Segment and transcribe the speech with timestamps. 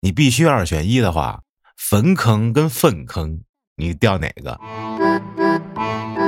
[0.00, 1.40] 你必须二选一的话，
[1.76, 3.40] 坟坑跟粪坑，
[3.76, 4.58] 你掉哪个？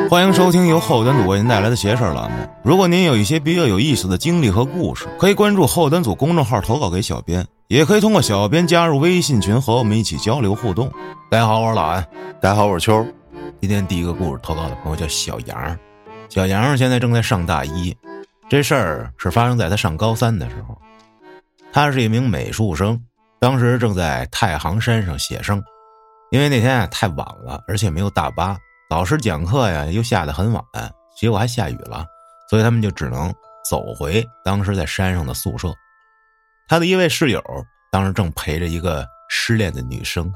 [0.08, 2.36] 欢迎收听由后端组为您带来的邪事儿栏目。
[2.64, 10.90] 如果您有一些比较有意思的经历和故事，可以关注后端组公众号投稿给小编，也可以通过小编加入微信群和我们一起交流互动。
[11.30, 12.02] 大家好，我是老安。
[12.40, 13.06] 大家好，我是秋。
[13.60, 15.78] 今天第一个故事投稿的朋友叫小杨，
[16.30, 17.94] 小杨现在正在上大一，
[18.48, 20.76] 这事儿是发生在他上高三的时候。
[21.70, 23.00] 他是一名美术生。
[23.40, 25.62] 当时正在太行山上写生，
[26.30, 28.56] 因为那天啊太晚了，而且没有大巴，
[28.90, 30.62] 老师讲课呀又下得很晚，
[31.16, 32.04] 结果还下雨了，
[32.50, 33.32] 所以他们就只能
[33.68, 35.72] 走回当时在山上的宿舍。
[36.66, 37.42] 他的一位室友
[37.92, 40.32] 当时正陪着一个失恋的女生，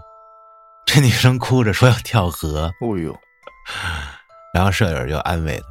[0.87, 3.13] 这女生哭着说要跳河，哦呦，
[4.55, 5.65] 然后舍友就安慰她，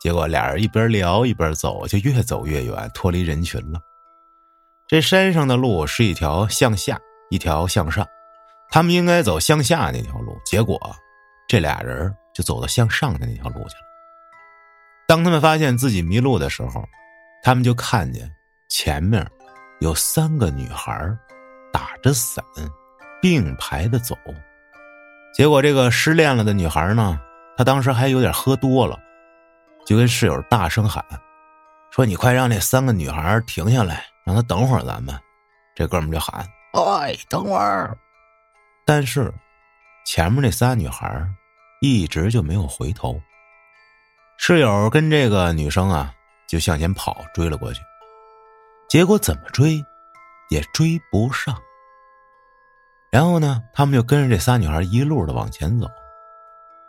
[0.00, 3.80] 结果俩人一边聊一边走，就越走越远，脱离人群了。
[4.90, 6.98] 这山上的路是一条向下，
[7.30, 8.04] 一条向上，
[8.72, 10.80] 他们应该走向下那条路，结果
[11.46, 13.86] 这俩人就走到向上的那条路去了。
[15.06, 16.84] 当他们发现自己迷路的时候，
[17.40, 18.28] 他们就看见
[18.68, 19.24] 前面
[19.78, 21.16] 有三个女孩
[21.72, 22.44] 打着伞
[23.22, 24.16] 并排的走。
[25.32, 27.20] 结果这个失恋了的女孩呢，
[27.56, 28.98] 她当时还有点喝多了，
[29.86, 31.04] 就跟室友大声喊
[31.94, 35.18] ：“说你快让那三个女孩停下来。”让他等会儿，咱们
[35.74, 37.96] 这哥们就喊：“哎，等会儿！”
[38.84, 39.32] 但是
[40.04, 41.26] 前面那仨女孩
[41.80, 43.20] 一直就没有回头。
[44.36, 46.12] 室友跟这个女生啊
[46.48, 47.80] 就向前跑，追了过去，
[48.88, 49.84] 结果怎么追
[50.50, 51.56] 也追不上。
[53.10, 55.88] 然后呢，他们就跟着这仨女孩一路的往前走。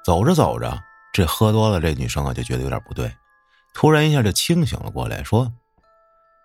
[0.04, 0.82] 走着走着，
[1.14, 3.12] 这喝多了这女生啊就觉得有点不对，
[3.74, 5.52] 突然一下就清醒了过来，说。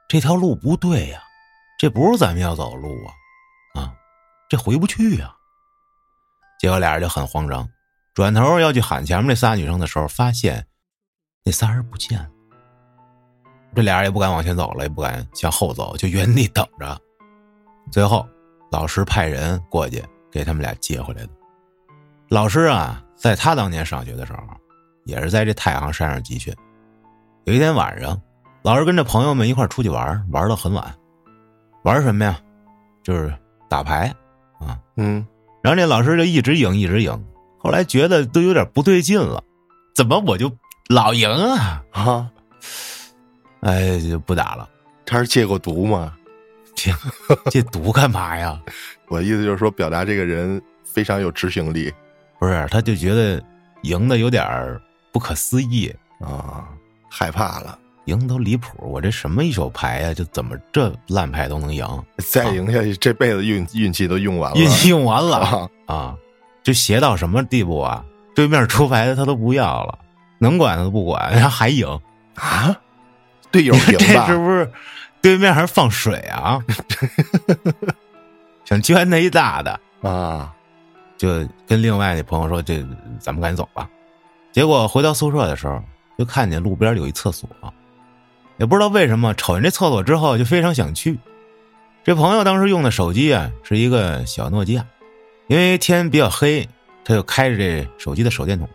[0.08, 1.20] 这条路不对呀，
[1.78, 3.82] 这不是咱们要走的路啊！
[3.82, 3.92] 啊，
[4.48, 5.34] 这回不去呀。
[6.60, 7.68] 结果俩人就很慌张，
[8.14, 10.64] 转头要去喊前面那仨女生的时候，发现
[11.44, 12.30] 那仨人不见了。
[13.74, 16.96] 这俩人也不敢往前走了，也不敢向后走，就原地等着。
[17.90, 18.24] 最后，
[18.70, 21.30] 老师派人过去给他们俩接回来的。
[22.28, 24.38] 老师啊，在他当年上学的时候，
[25.04, 26.54] 也是在这太行山上集训。
[27.44, 28.22] 有一天晚上。
[28.66, 30.92] 老师跟着朋友们一块出去玩，玩到很晚。
[31.84, 32.36] 玩什么呀？
[33.00, 33.32] 就是
[33.68, 34.12] 打牌
[34.58, 34.76] 啊。
[34.96, 35.24] 嗯。
[35.62, 37.26] 然后这老师就一直赢，一直赢。
[37.60, 39.40] 后来觉得都有点不对劲了，
[39.94, 40.50] 怎么我就
[40.88, 41.80] 老赢啊？
[41.92, 42.28] 啊！
[43.60, 44.68] 哎，就不打了。
[45.04, 46.16] 他是戒过毒吗？
[46.74, 46.92] 戒
[47.48, 48.60] 戒毒干嘛呀？
[49.06, 51.94] 我意思就是说，表达这个人非常有执行力。
[52.40, 53.40] 不是，他就觉得
[53.82, 54.44] 赢的有点
[55.12, 56.66] 不可思议啊，
[57.08, 57.78] 害怕了。
[58.06, 60.14] 赢都离谱，我这什么一手牌呀？
[60.14, 61.86] 就怎么这烂牌都能赢？
[62.32, 64.58] 再赢下去，这辈子运运气都用完了。
[64.58, 66.16] 运气用完了啊！
[66.62, 68.04] 就邪到什么地步啊？
[68.34, 69.98] 对面出牌的他都不要了，
[70.38, 71.86] 能管他都不管，然后还赢
[72.34, 72.76] 啊？
[73.50, 74.70] 队友赢 这是不是
[75.22, 76.60] 对面还放水啊？
[78.64, 80.52] 想捐他一大的啊？
[81.16, 81.28] 就
[81.66, 82.84] 跟另外那朋友说：“这
[83.18, 83.88] 咱们赶紧走吧。”
[84.52, 85.82] 结果回到宿舍的时候，
[86.18, 87.48] 就看见路边有一厕所。
[88.58, 91.18] 也不知道为什么，瞅见这厕所之后就非常想去。
[92.04, 94.86] 这朋友当时用的手机啊是一个小诺基亚，
[95.48, 96.68] 因为天比较黑，
[97.04, 98.68] 他就开着这手机的手电筒。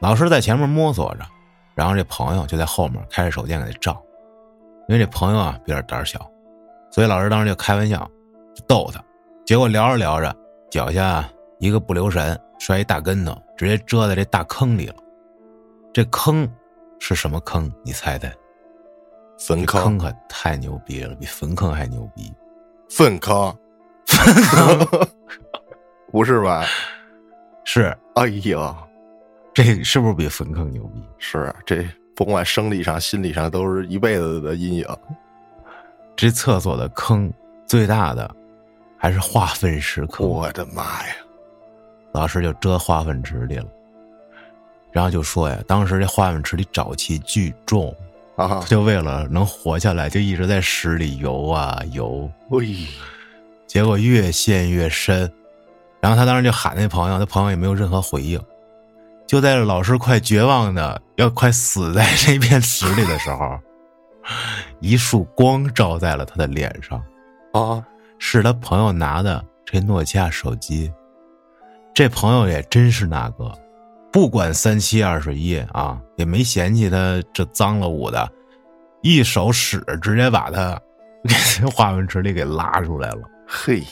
[0.00, 1.26] 老师在前面摸索着，
[1.74, 4.02] 然后这朋友就在后面开着手电给他照。
[4.88, 6.18] 因为这朋友啊比较胆小，
[6.90, 8.10] 所以老师当时就开玩笑，
[8.54, 9.02] 就逗他。
[9.46, 10.34] 结果聊着聊着，
[10.70, 11.24] 脚下
[11.60, 14.94] 一个不留神摔一大跟头，直接遮在这大坑里了。
[15.92, 16.48] 这坑
[16.98, 17.70] 是什么坑？
[17.84, 18.32] 你猜猜？
[19.46, 22.32] 坟坑可太牛逼了，比坟坑还牛逼。
[22.88, 23.54] 粪坑，
[26.12, 26.64] 不是吧？
[27.64, 27.96] 是。
[28.14, 28.76] 哎呀，
[29.54, 31.02] 这是不是比坟坑牛逼？
[31.18, 34.86] 是，这甭管生理上、心理上，都是一辈子的阴影。
[36.14, 37.32] 这厕所的坑
[37.66, 38.30] 最大的
[38.96, 40.28] 还是化粪池坑。
[40.28, 41.14] 我的妈呀！
[42.12, 43.66] 老师就遮化粪池里了，
[44.92, 47.92] 然后就说呀，当时这化粪池里沼气巨重。
[48.36, 48.64] 啊！
[48.66, 52.30] 就为了能活下来，就一直在屎里游啊游。
[52.50, 52.74] 喂，
[53.66, 55.30] 结果越陷越深，
[56.00, 58.40] 然后他当时就喊那朋友，那朋友也没有任何回应。
[59.26, 63.58] 就在老师快绝望的要快死在这片屎里的时候，
[64.80, 67.02] 一束光照在了他的脸上。
[67.52, 67.84] 啊，
[68.18, 70.92] 是他朋友拿的这诺基亚手机。
[71.94, 73.52] 这朋友也真是那个。
[74.12, 78.30] 不管三七二十一啊，也没嫌弃他这脏了捂的，
[79.00, 80.78] 一手屎直接把他
[81.24, 83.22] 给化粪池里给拉出来了。
[83.48, 83.82] 嘿，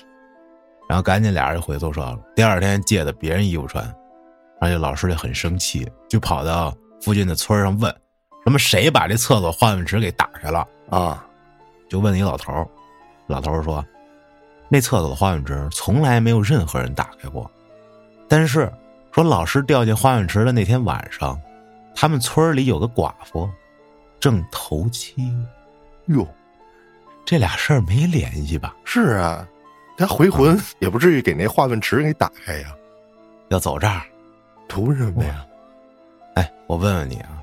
[0.88, 2.18] 然后赶紧俩人就回宿舍了。
[2.36, 3.82] 第二天借的别人衣服穿，
[4.60, 7.90] 而且老师就很生气，就跑到附近的村儿上问，
[8.44, 10.68] 什么谁把这厕所化粪池给打开了？
[10.90, 11.26] 啊，
[11.88, 12.68] 就问一老头儿，
[13.26, 13.82] 老头儿说，
[14.68, 17.50] 那厕所的化粪池从来没有任何人打开过，
[18.28, 18.70] 但是
[19.12, 21.40] 说老师掉进化粪池的那天晚上，
[21.94, 23.48] 他们村里有个寡妇
[24.18, 25.14] 正头七，
[26.06, 26.26] 哟，
[27.24, 28.76] 这俩事儿没联系吧？
[28.84, 29.46] 是啊，
[29.96, 32.74] 他回魂也不至于给那化粪池给打开呀，
[33.48, 34.02] 要走这儿？
[34.68, 35.44] 图什么呀？
[36.34, 37.42] 哎，我问问你啊，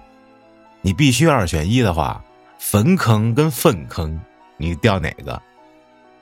[0.81, 2.23] 你必须二选一的话，
[2.57, 4.19] 坟坑跟粪坑，
[4.55, 5.41] 你掉哪个？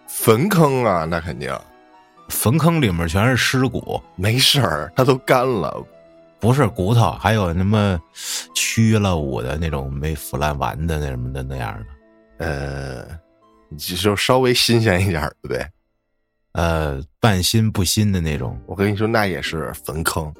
[0.08, 1.56] 坟坑啊，那肯定
[2.30, 5.84] 坟坑里面全是尸骨，没事儿，它都干了。
[6.38, 8.00] 不是骨头，还有什么
[8.54, 13.08] 蛆了捂的那种没腐烂完的那什么的那样的，呃，
[13.78, 15.68] 就稍微新鲜一点儿的呗。
[16.52, 18.60] 呃，半新不新的那种。
[18.68, 20.32] 我跟你说，那也是坟坑，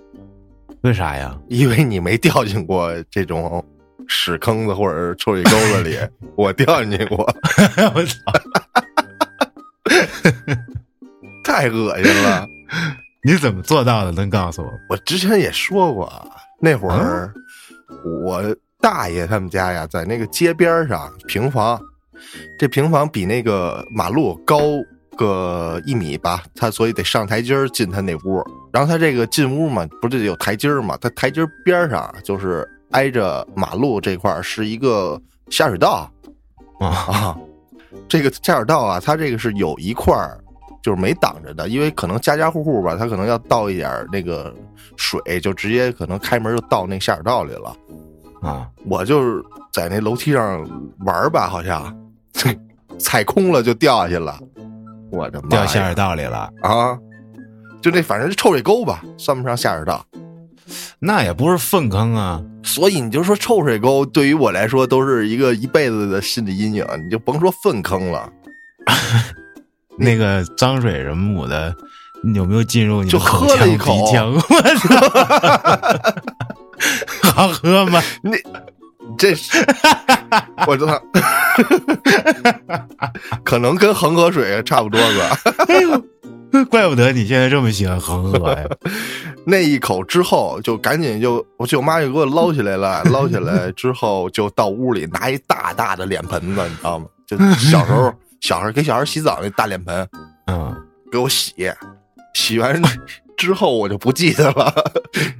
[0.82, 1.36] 为啥呀？
[1.50, 3.64] 因为你没掉进过这种
[4.08, 5.98] 屎坑子或者是臭水沟子里，
[6.36, 7.26] 我掉进去过，
[7.96, 8.16] 我操！
[11.56, 12.46] 太恶心了。
[13.24, 14.12] 你怎么做到的？
[14.12, 14.70] 能告诉我？
[14.90, 16.12] 我之前也说过，
[16.60, 17.34] 那会儿、
[18.04, 18.44] 我
[18.82, 21.80] 大爷他们家呀，在那个街边上平房，
[22.60, 24.60] 这平房比那个马路高
[25.16, 28.44] 个一米吧，他所以得上台阶儿进他那屋。
[28.74, 30.98] 然后他这个进屋嘛，不是有台阶儿嘛？
[31.00, 35.20] 他台阶儿边上就是挨着马路这块儿是一个
[35.50, 36.12] 下水道
[36.82, 37.38] 啊，啊。
[38.10, 40.38] 这个下水道啊，它这个是有一块儿
[40.86, 44.54] 就是没挡着的，因为可能家家户户吧，他可能要倒一点那个
[44.98, 47.76] 水，就直接可能开门就到那下水道里了。
[48.44, 49.44] 啊，我就是
[49.74, 50.64] 在那楼梯上
[51.00, 51.92] 玩儿吧，好像
[53.00, 54.40] 踩空了就掉下去了。
[55.10, 55.50] 我的妈呀！
[55.50, 56.52] 掉下水道里了。
[56.62, 56.96] 啊！
[57.82, 60.06] 就那反正是臭水沟吧，算不上下水道。
[61.00, 62.40] 那也不是粪坑啊。
[62.64, 68.32] 所以你就说臭水沟对于我来说都是一个一辈子的心理阴影，你就甭说粪坑了。
[69.98, 71.76] 那个脏水什么的，
[72.34, 74.34] 有没有进入你口腔喝了一口鼻腔？
[74.36, 74.40] 我
[74.76, 76.14] 操！
[77.24, 78.02] 好喝吗？
[78.22, 78.32] 你
[79.18, 79.58] 这是
[80.68, 81.02] 我知道，
[83.44, 85.38] 可能跟恒河水差不多吧。
[85.68, 88.64] 哎呦，怪不得你现在这么喜欢恒河呀！
[89.48, 97.06] 那一口之后，就赶紧就我舅妈就给我捞起来了，捞起来之后就到屋里拿一大大的脸盆子，你知道吗？
[97.28, 98.14] 就小时候
[98.46, 100.08] 小孩给小孩洗澡那大脸盆，
[100.46, 100.72] 嗯，
[101.12, 101.52] 给我洗，
[102.36, 102.80] 洗完
[103.36, 104.72] 之后我就不记得了，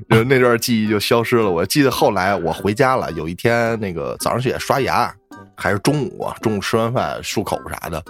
[0.08, 1.52] 然后那段记忆就消失了。
[1.52, 5.14] 我记得后来我回家了，有一天那个早上起来刷牙，
[5.56, 8.04] 还是中午啊，中午吃完饭漱口啥的，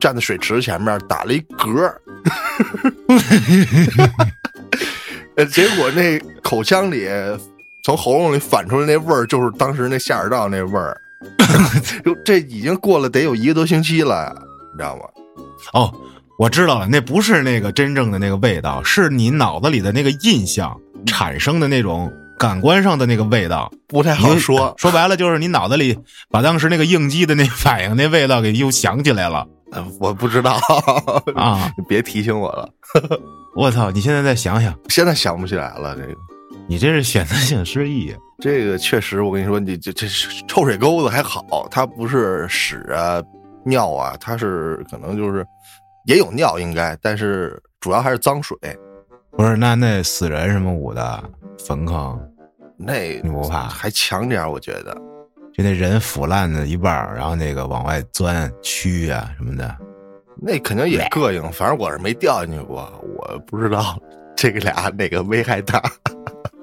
[0.00, 1.94] 站在水池前面打了一嗝
[5.48, 7.08] 结果那口腔里
[7.84, 11.00] 从喉咙里反出来那味儿，就是当时那下水道那味儿。
[12.04, 14.34] 就这已经过了得有一个多星期了，
[14.72, 15.02] 你知道吗？
[15.74, 15.92] 哦，
[16.38, 20.74] 我知道了，那不是那个真正的那个味道，是你脑子里的那个印象
[21.06, 23.70] 产生的那种感官上的那个味道。
[23.86, 25.98] 不太好说，说白了就是你脑子里
[26.30, 30.58] 把当时那个应激的那反应、那味道给又想起来了呃我不知道
[31.36, 31.70] 啊！
[31.78, 32.68] 你别提醒我了，
[33.54, 33.90] 我操！
[33.90, 35.94] 你现在再想想，现在想不起来了。
[35.96, 36.14] 这个，
[36.70, 38.14] 你这是选择性失忆。
[38.38, 40.06] 这个确实，我跟你说，你这这
[40.46, 43.20] 臭水沟子还好，它不是屎啊、
[43.64, 45.44] 尿啊，它是可能就是
[46.06, 48.56] 也有尿应该，但是主要还是脏水。
[49.32, 51.24] 不是，那那死人什么捂的
[51.58, 52.16] 坟坑，
[52.76, 54.96] 那你不怕还强点儿我觉得。
[55.52, 59.76] 就那人腐烂的一半儿然后那个往外钻蛆啊什么的。
[60.40, 63.98] 那肯定也膈应，反正我是没掉进去过，我不知道
[64.36, 65.82] 这个俩哪个危害大。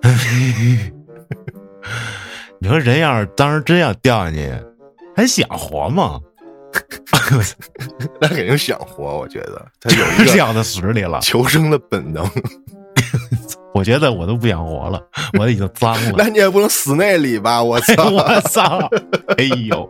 [2.59, 4.51] 你说人要是当时真要掉下去，
[5.15, 6.19] 还想活吗？
[8.21, 12.29] 那肯定想活，我觉得 他有一个掉到水里了，求生的本能。
[13.73, 14.99] 我觉得我都不想活了，
[15.37, 16.15] 我已经脏了。
[16.17, 17.61] 那你也不能死那里吧？
[17.61, 18.09] 我操！
[18.09, 18.89] 我操！
[19.37, 19.87] 哎呦，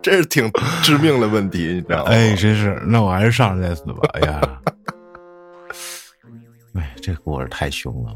[0.00, 0.50] 这是挺
[0.82, 2.10] 致命的问题，你知道吗？
[2.10, 4.08] 哎，真是，那我还是上来再死吧。
[4.14, 4.40] 哎呀，
[6.76, 8.14] 哎，这故事太凶了。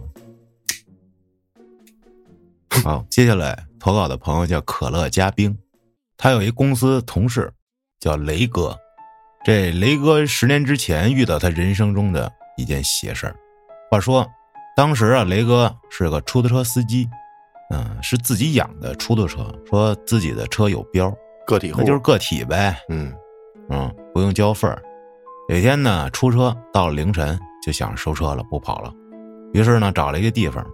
[2.84, 5.56] 好，接下来投稿的朋友叫可乐加冰，
[6.16, 7.52] 他有一公司同事
[7.98, 8.76] 叫雷哥。
[9.44, 13.34] 这雷哥十年之前遇到他人生中的一件邪事儿。
[13.90, 14.26] 话说，
[14.76, 17.08] 当时啊，雷哥是个出租车司机，
[17.70, 21.12] 嗯，是自己养的出租车，说自己的车有标，
[21.46, 23.12] 个体户那就是个体呗，嗯
[23.68, 24.80] 嗯，不用交份儿。
[25.48, 28.92] 有天呢，出车到了凌晨，就想收车了，不跑了。
[29.52, 30.64] 于是呢，找了一个地方，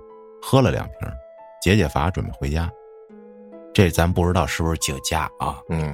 [0.43, 1.09] 喝了两瓶，
[1.67, 2.71] 解解乏，准备回家。
[3.75, 5.59] 这咱不知道是不是酒驾啊？
[5.69, 5.93] 嗯，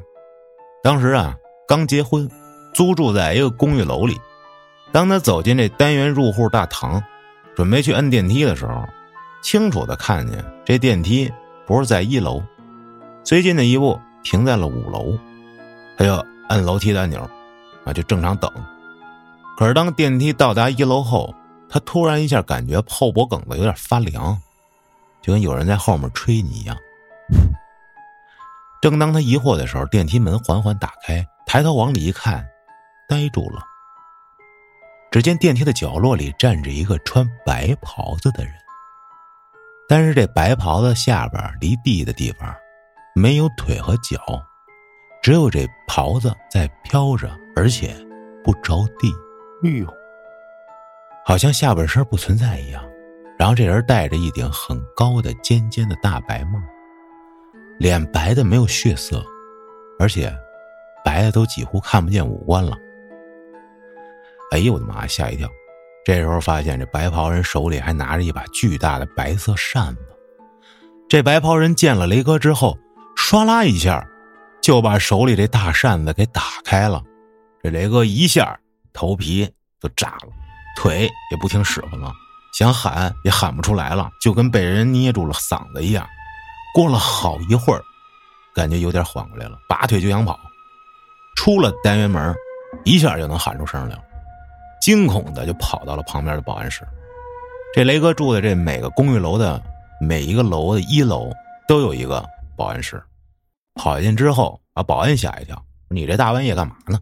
[0.83, 1.35] 当时啊，
[1.67, 2.31] 刚结婚，
[2.75, 4.21] 租住在一个公寓楼里。
[4.93, 7.03] 当他走进这单元入户大堂，
[7.57, 8.85] 准备去摁电梯的时候，
[9.43, 11.33] 清楚的看见这电梯
[11.67, 12.43] 不是在一楼，
[13.25, 15.19] 最近的一步停在了五楼。
[15.97, 16.15] 他就
[16.51, 17.27] 摁楼梯的按钮，
[17.87, 18.53] 啊，就正常等。
[19.57, 21.35] 可是当电梯到达一楼后，
[21.67, 24.39] 他突然一下感觉后脖梗子有点发凉，
[25.23, 26.77] 就跟有人在后面吹你一样。
[28.81, 32.45] 正当他疑惑的时候，电梯门缓缓打开，抬头往里一看，
[33.09, 33.63] 呆住了。
[35.11, 38.53] 只见电梯的角落里站着一个穿白袍子的人，
[39.87, 42.53] 但是这白袍子下边离地的地方
[43.15, 44.19] 没有腿和脚，
[45.23, 47.95] 只有这袍子在飘着，而且
[48.43, 49.13] 不着地。
[49.65, 49.87] 哎呦，
[51.25, 52.83] 好像下半身不存在一样。
[53.43, 56.61] 然后这人戴着一顶很高的尖尖的大白帽，
[57.77, 59.21] 脸白的没有血色，
[59.99, 60.33] 而且
[61.05, 62.77] 白的都几乎看不见五官了。
[64.53, 65.09] 哎呦我的妈！
[65.09, 65.49] 吓一跳。
[66.05, 70.03] 这时候发现这白袍人手里还拿着一把巨大的白色扇子。
[71.09, 72.79] 这白袍人见了雷哥之后，
[73.17, 74.07] 唰啦一下
[74.61, 77.03] 就把手里这大扇子给打开了。
[77.61, 78.57] 这雷哥一下
[78.93, 80.29] 头皮都炸了，
[80.77, 82.13] 腿也不听使唤了，
[82.53, 86.07] 想喊也喊不出来了，就跟被人捏住了嗓子一样。
[86.75, 87.83] 过了好一会儿，
[88.55, 90.39] 感觉有点缓过来了，拔腿就想跑。
[91.37, 92.35] 出了单元门，
[92.85, 94.03] 一下就能喊出声来了。
[94.81, 96.87] 惊恐的就跑到了旁边的保安室。
[97.75, 99.63] 这雷哥住的这每个公寓楼的
[100.01, 101.31] 每一个楼的一楼
[101.67, 102.23] 都有一个
[102.57, 103.03] 保安室。
[103.75, 107.01] 跑进之后，把保安吓一跳：“你这大半夜干嘛呢？”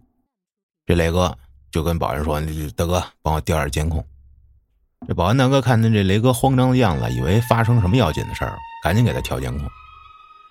[0.87, 1.37] 这雷哥
[1.73, 2.41] 就跟保安说
[2.77, 4.05] ：“大哥，帮我调点监控。”
[5.09, 9.69] 这保安大哥看见这雷哥慌张的样子，以为发生什么要紧的事儿，赶紧给他调监控。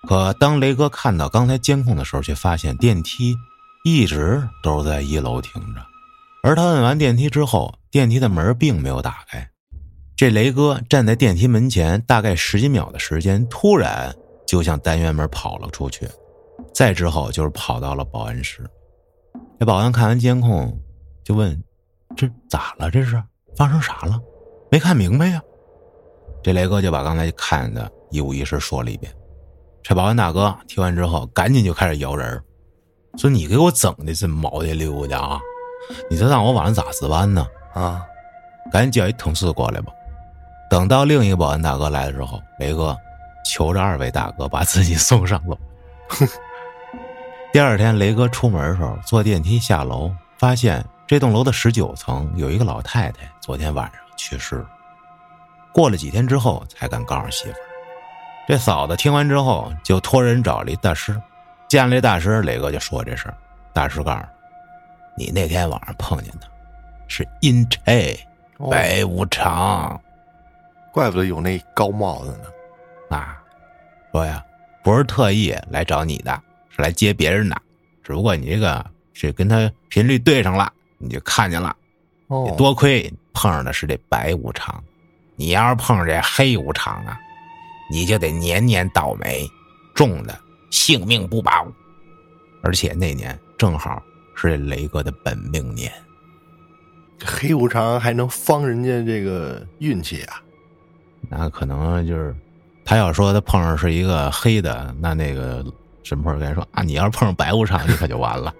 [0.08, 3.34] 可当雷哥看到刚才监控的时候，却发现电梯
[3.84, 5.80] 一直都是在一楼停着。
[6.42, 9.48] 而他摁完电梯之后，电梯的门并没有打开。
[10.16, 14.14] 这雷哥站在电梯门前，大概十几秒的时间，突然
[14.46, 16.08] 就向单元门跑了出去。
[16.74, 18.68] 再之后就是跑到了保安室。
[19.58, 20.78] 这保安看完监控，
[21.24, 21.62] 就问
[22.16, 22.90] ：“这咋了？
[22.90, 23.22] 这是
[23.56, 24.18] 发生啥了？
[24.70, 25.42] 没看明白呀？”
[26.42, 29.12] 这雷哥就把刚才看的一五一十说了一遍。
[29.82, 32.42] 这保安大哥听完之后，赶紧就开始摇人
[33.18, 35.40] 说：“你给我整的这毛的溜的啊！”
[36.08, 37.46] 你这让我晚上咋值班呢？
[37.74, 38.02] 啊，
[38.70, 39.92] 赶紧叫一同事过来吧。
[40.70, 42.96] 等到另一个保安大哥来的时候，雷哥
[43.44, 45.58] 求着二位大哥把自己送上楼。
[47.52, 54.70] 第二天，雷哥出门的时候坐电梯下楼，发现这栋楼的十九层有一个老太太昨天晚上去世了。
[55.72, 57.64] 过了几天之后，才敢告诉媳妇儿。
[58.46, 61.18] 这嫂子听完之后，就托人找了一大师。
[61.68, 63.36] 见了这大师，磊哥就说这事儿。
[63.72, 64.24] 大师告诉。
[65.16, 66.46] 你那天晚上碰见的，
[67.06, 67.80] 是阴差
[68.70, 70.00] 白无常，
[70.92, 73.16] 怪不得有那高帽子呢。
[73.16, 73.40] 啊，
[74.12, 74.44] 说呀，
[74.82, 77.56] 不是特意来找你的，是来接别人的。
[78.02, 81.76] 只不过你这个是跟他频率对上了，你就看见了。
[82.28, 84.84] 哦，多亏碰上的是这白无常，
[85.36, 87.18] 你要是碰上这黑无常啊，
[87.90, 89.48] 你就得年年倒霉，
[89.94, 90.38] 重的
[90.70, 91.66] 性命不保。
[92.62, 94.02] 而且那年正好。
[94.42, 95.92] 是雷哥的本命年，
[97.22, 100.40] 黑无常还能方人家这个运气啊？
[101.28, 102.34] 那可能就是
[102.82, 105.62] 他要说他碰上是一个黑的，那那个
[106.02, 108.54] 神婆跟他说啊，你要是碰上白无常，你可就完了。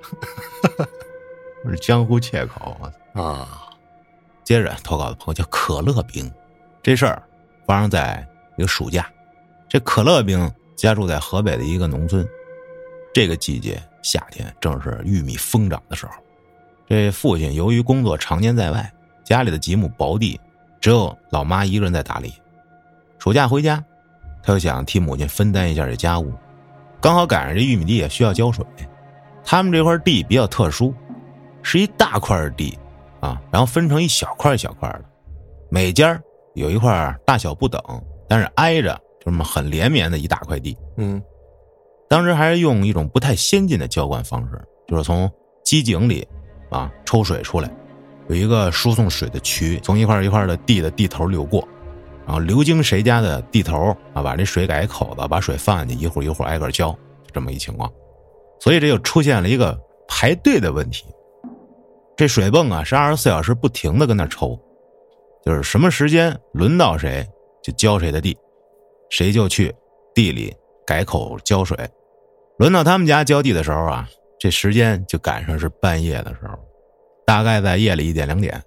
[1.64, 2.76] 是江湖切口
[3.14, 3.48] 啊！
[4.44, 6.30] 接着投稿的朋友叫可乐兵，
[6.82, 7.22] 这事儿
[7.66, 9.10] 发生在一个暑假，
[9.68, 12.26] 这可乐兵家住在河北的一个农村，
[13.14, 13.80] 这个季节。
[14.02, 16.12] 夏天正是玉米疯长的时候，
[16.88, 18.90] 这父亲由于工作常年在外，
[19.22, 20.40] 家里的几亩薄地
[20.80, 22.32] 只有老妈一个人在打理。
[23.18, 23.84] 暑假回家，
[24.42, 26.32] 他又想替母亲分担一下这家务，
[26.98, 28.64] 刚好赶上这玉米地也需要浇水。
[29.44, 30.94] 他们这块地比较特殊，
[31.62, 32.78] 是一大块地
[33.20, 35.04] 啊，然后分成一小块一小块的，
[35.70, 36.20] 每家
[36.54, 37.80] 有一块大小不等，
[38.28, 40.76] 但是挨着就这么很连绵的一大块地。
[40.96, 41.22] 嗯。
[42.08, 45.30] 当时还是用一种不太先进的浇灌方式，就是从
[45.64, 46.26] 机井里
[46.68, 47.70] 啊抽水出来，
[48.28, 51.68] 有一个输送水的渠，从一块一块的地的地头流过，
[52.26, 57.88] 然后流经谁家的地头啊，把这水改口子，把水放进去，一户一户挨个浇，就这么一情况。
[58.58, 61.04] 所以这就出现了一个排队的问题。
[62.20, 64.54] 这水泵啊是二十四小时不停的跟那抽，
[65.42, 67.26] 就是什么时间轮到谁
[67.62, 68.36] 就浇谁的地，
[69.08, 69.74] 谁就去
[70.14, 70.54] 地里
[70.86, 71.74] 改口浇水。
[72.58, 74.06] 轮到他们家浇地的时候啊，
[74.38, 76.58] 这时间就赶上是半夜的时候，
[77.24, 78.62] 大概在夜里一点两点。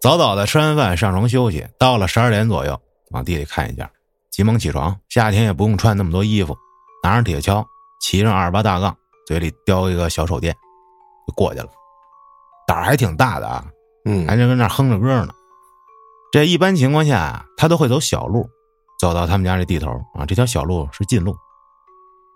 [0.00, 2.76] 早早的吃完饭上床休息，到了十二点左右
[3.12, 3.88] 往地里看一下，
[4.32, 4.98] 急忙起床。
[5.10, 6.56] 夏天也不用穿那么多衣服，
[7.04, 7.64] 拿上铁锹，
[8.00, 8.96] 骑上二八大杠，
[9.28, 10.52] 嘴里叼一个小手电，
[11.28, 11.68] 就过去了。
[12.66, 13.64] 胆儿还挺大的啊，
[14.04, 15.32] 嗯，还在跟那哼着歌呢。
[16.32, 18.48] 这一般情况下，他都会走小路，
[18.98, 20.26] 走到他们家这地头啊。
[20.26, 21.36] 这条小路是近路。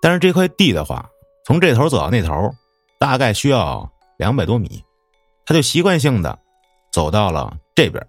[0.01, 1.09] 但是这块地的话，
[1.45, 2.51] 从这头走到那头，
[3.01, 4.85] 大概需要两百多米，
[5.45, 6.39] 他就习惯性的
[6.93, 8.01] 走到了这边，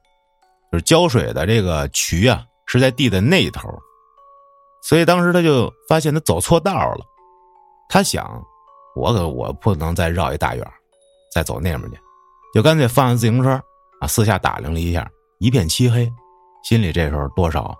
[0.71, 3.67] 就是浇水的这个渠啊，是在地的那一头，
[4.83, 7.03] 所以当时他就发现他走错道了。
[7.89, 8.39] 他想，
[8.95, 10.71] 我可我不能再绕一大远，
[11.33, 11.97] 再走那边去，
[12.53, 13.61] 就干脆放下自行车
[13.99, 16.11] 啊，四下打量了一下，一片漆黑，
[16.63, 17.75] 心里这时候多少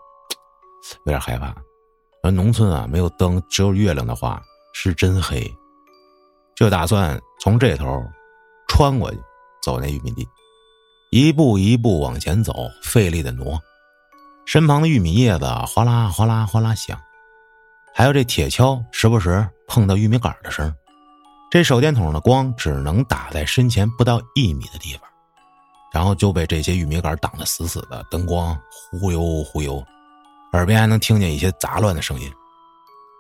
[1.05, 1.55] 有点害怕。
[2.21, 4.41] 而农村啊，没有灯，只有月亮的话，
[4.73, 5.41] 是真黑。
[6.55, 8.03] 就打算从这头
[8.67, 9.17] 穿过去，
[9.63, 10.27] 走那玉米地，
[11.09, 13.57] 一步一步往前走，费力的挪。
[14.45, 16.99] 身旁的玉米叶子哗啦哗啦哗啦响，
[17.93, 20.73] 还有这铁锹时不时碰到玉米杆的声。
[21.51, 25.10] 这手电筒的光只能打在身前不到一米的地方，
[25.91, 29.84] 然后就被这些玉米杆挡得死死的，灯光忽悠忽悠。
[30.53, 32.32] 耳边还能听见一些杂乱的声音。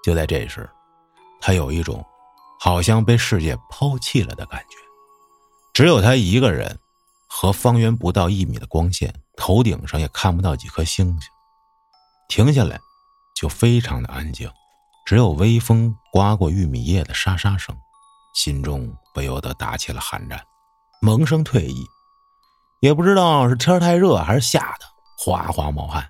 [0.03, 0.69] 就在这时，
[1.41, 2.05] 他有一种
[2.59, 4.77] 好像被世界抛弃了的感觉。
[5.73, 6.77] 只有他一个人，
[7.27, 11.29] 和方圆不到一米的光线，头顶上也看不到几颗星星。
[12.27, 12.79] 停下来，
[13.35, 14.47] 就非常的安静，
[15.03, 17.75] 只有微风刮过玉米叶的沙沙声。
[18.33, 20.39] 心中不由得打起了寒战，
[21.01, 21.85] 萌生退意。
[22.79, 24.85] 也不知道是天太热还是吓得，
[25.17, 26.09] 哗哗冒汗。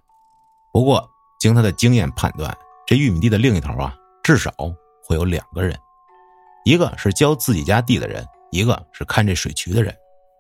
[0.72, 4.54] 不过，经他的经验判断，这玉米地的另一头啊，至少
[5.04, 5.76] 会有两个人，
[6.66, 9.96] 一个是浇自己家地的人，一个是看这水渠的人。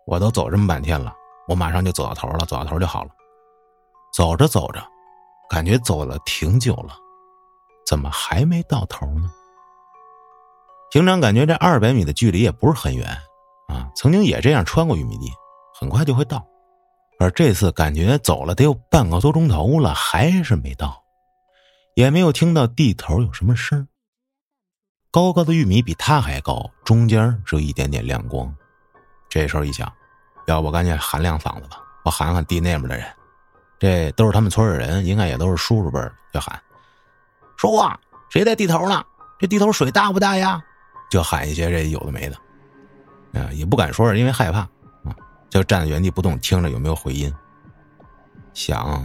[0.05, 1.11] 我都走这么半天了，
[1.47, 3.09] 我马上就走到头了，走到头就好了。
[4.13, 4.83] 走着走着，
[5.49, 6.93] 感觉走了挺久了，
[7.87, 9.31] 怎么还没到头呢？
[10.91, 13.07] 平常感觉这二百米的距离也不是很远
[13.67, 15.31] 啊，曾经也这样穿过玉米地，
[15.79, 16.45] 很快就会到。
[17.19, 21.03] 而这次感觉走了得有半个多钟头了，还是没到，
[21.93, 23.87] 也没有听到地头有什么声。
[25.11, 28.51] 高高的玉米比他还高，中间只有一点点亮光。
[29.27, 29.91] 这时候一想，
[30.47, 33.05] 要不赶紧喊两嗓子吧，我喊喊地那边的人，
[33.77, 36.59] 这都是他们村的人，应该也都是叔叔辈儿，就喊
[37.57, 37.99] ：“说话，
[38.29, 39.03] 谁在地头呢？
[39.37, 40.63] 这地头水大不大呀？”
[41.09, 42.35] 就喊一些这有的没的，
[43.39, 44.67] 啊，也不敢说，是因为害怕。
[45.49, 47.33] 就站在原地不动，听着有没有回音。
[48.53, 49.01] 想，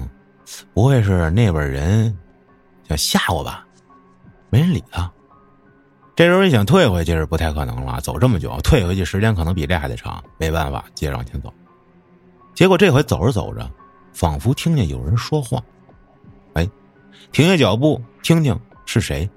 [0.75, 2.15] 不会是那边人
[2.87, 3.67] 想吓我吧？
[4.51, 5.11] 没人理他。
[6.15, 10.23] 这时候一想退回去是不太可能了，走这么久，退回去时间可能比这还得长。
[10.37, 11.51] 没办法，接着往前走。
[12.55, 13.69] 结果这回走着走着，
[14.13, 15.63] 仿佛听见有人说话。
[16.53, 16.69] 哎，
[17.33, 19.29] 停下脚步，听听是谁。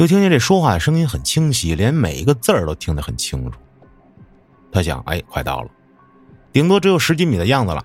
[0.00, 3.60] 就听见这说话的声音很清晰，连每一个字儿都听得很清楚。
[4.72, 5.68] 他想，哎，快到了。
[6.52, 7.84] 顶多只有十几米的样子了。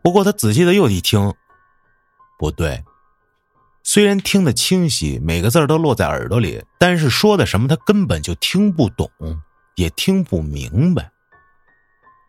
[0.00, 1.34] 不过他仔细的又一听，
[2.38, 2.84] 不对，
[3.82, 9.10] 虽然听得清晰，每个字都落在耳朵里，但是说的什么他根本就听不懂，
[9.74, 11.10] 也听不明白。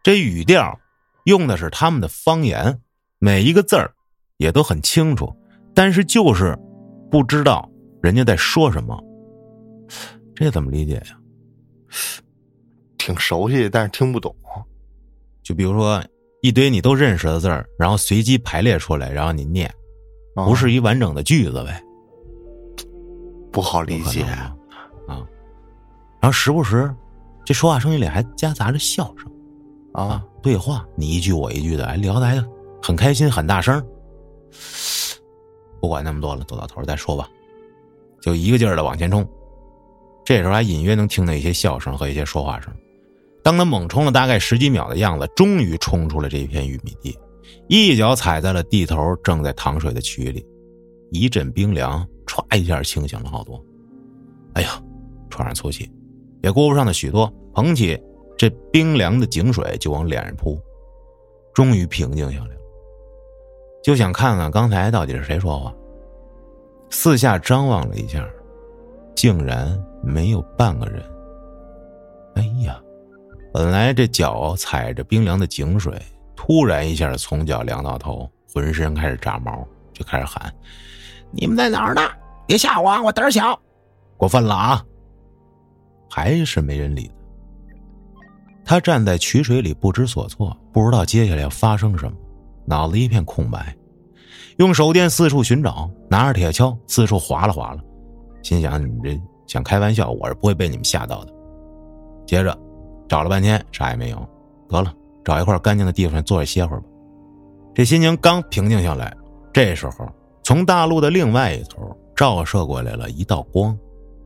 [0.02, 0.80] 这语调
[1.26, 2.82] 用的是他们的方言，
[3.20, 3.94] 每一个字儿
[4.38, 5.32] 也都很清楚，
[5.76, 6.58] 但是就是
[7.12, 7.70] 不知道
[8.02, 8.98] 人家在说什么。
[10.34, 11.20] 这怎么理解呀？
[12.98, 14.34] 挺熟悉，但是听不懂。
[15.44, 16.02] 就比如说
[16.42, 19.70] 一堆你都认识的字儿，然后随机排列出来，然后你念，
[20.34, 21.84] 不是一完整的句子呗？
[23.52, 24.56] 不好理解啊。
[26.22, 26.90] 然后时不时，
[27.44, 29.30] 这说话声音里还夹杂着笑声
[29.94, 32.42] 啊，对话你一句我一句的，还聊得还
[32.82, 33.84] 很开心，很大声。
[35.82, 37.28] 不管那么多了，走到头再说吧。
[38.22, 39.28] 就一个劲儿的往前冲。
[40.24, 42.72] 这时候还隐约能听到一些笑声和一些说话声。
[43.44, 47.18] 当他猛冲了大概十几秒的样子，终于冲出了这片玉米地，
[47.68, 50.46] 一脚踩在了地头正在淌水的渠里，
[51.10, 53.60] 一阵冰凉，歘一下清醒了好多。
[54.54, 54.80] 哎呀，
[55.32, 55.92] 喘上粗气，
[56.44, 58.00] 也顾不上的许多，捧起
[58.38, 60.60] 这冰凉的井水就往脸上扑，
[61.56, 62.52] 终于平静下来。
[63.84, 65.74] 就想看看刚才到底是谁说话，
[66.90, 68.26] 四下张望了一下，
[69.16, 71.04] 竟然没有半个人。
[72.36, 72.80] 哎呀，
[73.52, 76.00] 本来这脚踩着冰凉的井水，
[76.36, 80.54] 突然一下从脚凉到头，浑身开始炸毛，就开始喊
[81.32, 82.02] ：“你们在哪儿呢？
[82.48, 83.60] 别吓我，我胆小，
[84.16, 84.86] 过分了啊！”
[86.10, 87.10] 还是没人理
[88.66, 88.76] 他。
[88.76, 92.18] 他站在渠水里不知所措，不知道接下来要发生什么，
[92.66, 93.76] 脑子一片空白，
[94.58, 97.82] 用手电四处寻找，拿着铁锹四处划拉划拉，
[98.44, 101.34] 心想：“你们这想开玩笑，我是不会被你们吓到的。”
[102.26, 102.58] 接着
[103.10, 104.28] 找了半天，啥也没有，
[104.70, 104.94] 得了，
[105.24, 106.88] 找一块干净的地方坐着歇会儿吧。
[107.74, 109.16] 这心情刚平静下来，
[109.54, 110.08] 这时候
[110.44, 113.78] 从大路的另外一头照射过来了一道光，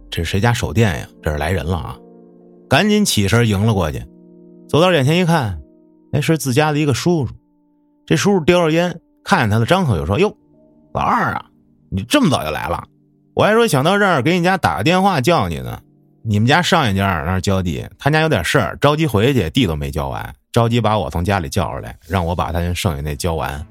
[0.10, 1.08] 这是谁家手电呀？
[1.22, 1.98] 这是来人了啊！
[2.68, 4.04] 赶紧起身迎了过去。
[4.68, 5.62] 走到眼前一看，
[6.12, 7.34] 那是自家的一个叔叔。
[8.06, 10.36] 这叔叔叼着烟，看见他了，张口就说：“哟，
[10.94, 11.46] 老二啊，
[11.90, 12.84] 你这么早就来了？
[13.34, 15.80] 我还说想到这儿给你家打个电话叫你呢。
[16.28, 23.64] 你们家上一家那儿浇地，他家有点事儿，着急回去，地都没浇完，着急把我从家里叫出来，让我把他剩下那浇完。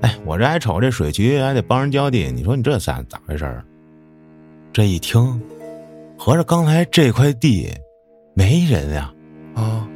[0.00, 3.62] 哎，我这还瞅这水渠还得帮人浇地，你说你这算咋回事？
[4.72, 5.40] 这一听，
[6.18, 7.70] 合着刚才这块地
[8.34, 9.12] 没人呀？
[9.54, 9.86] 啊！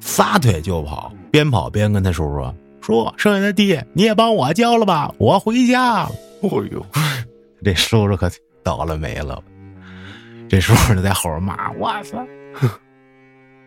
[0.00, 6.10] 撒腿就跑，边跑边跟他叔叔说：“叔，剩下的地你也帮我交了吧，我回家了。”
[6.42, 6.84] 哦呦，
[7.64, 8.30] 这叔叔可
[8.62, 9.42] 倒了霉了。
[10.48, 12.24] 这叔叔就在后边骂：“我操！”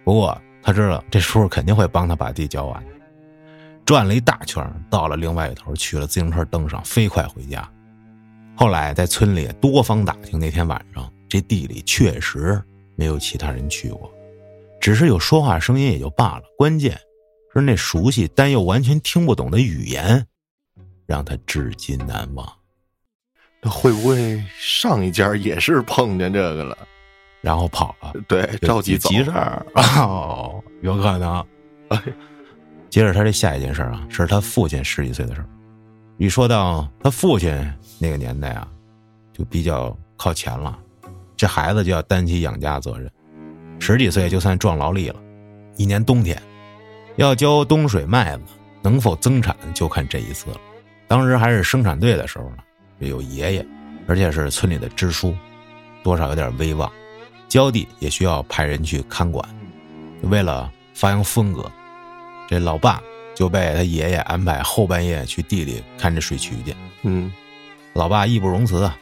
[0.06, 2.84] 不过他知道这叔叔肯定会帮他把地交完。
[3.86, 7.68] 转了一大圈，到了另外一头，取了自行车登上，飞快回家。
[8.56, 12.62] 后来在村里多方打听，那天晚上这地里确实
[12.96, 14.12] 没有其他人去过。
[14.80, 16.98] 只是有说话声音也就罢了，关键
[17.54, 20.26] 是那熟悉但又完全听不懂的语言，
[21.06, 22.48] 让他至今难忘。
[23.62, 26.78] 那会不会上一家也是碰见这个了，
[27.42, 28.14] 然后跑了？
[28.28, 31.46] 对，着急走急事儿 哦，有可能。
[31.90, 32.02] 哎
[32.90, 35.50] 接着他这下一件事啊，是他父亲十几岁的事儿。
[36.18, 37.52] 一说到他父亲
[38.00, 38.68] 那个年代啊，
[39.32, 40.78] 就比较靠前了，
[41.38, 43.12] 这孩子就要担起养家责任。
[43.80, 45.22] 十几岁就算壮劳力了，
[45.78, 46.42] 一年冬天
[47.20, 48.44] 要浇冬水麦子，
[48.82, 50.58] 能否增产就看这一次了。
[51.06, 52.64] 当时还是生产队的时候呢，
[53.00, 53.66] 有爷爷，
[54.08, 55.36] 而且是村里的支书，
[56.02, 56.90] 多少有点威望。
[57.50, 59.44] 浇地也需要派人去看管，
[60.22, 61.70] 为了发扬风格，
[62.48, 63.02] 这老爸
[63.36, 66.74] 就被他爷爷安排后半夜去地里看着水渠去。
[67.02, 67.30] 嗯，
[67.92, 68.98] 老爸义不容辞啊，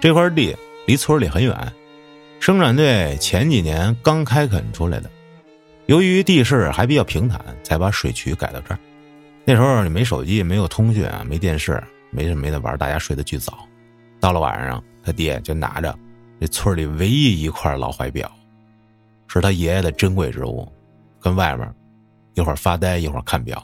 [0.00, 0.56] 这块地
[0.88, 1.72] 离村里很远。
[2.40, 5.08] 生产队前几年刚开垦出来的，
[5.86, 8.78] 由于地势还比较平坦，才把水渠改到这儿。
[9.44, 13.58] 那时候你没手机，没有通讯啊，没电视，没什么没得玩，大家睡得巨早。
[14.18, 15.96] 到了晚上，他爹就拿着
[16.40, 18.30] 这村里唯一一块老怀表，
[19.28, 20.66] 是他爷爷的珍贵之物，
[21.20, 21.72] 跟外面
[22.34, 23.62] 一会儿发呆，一会儿看表。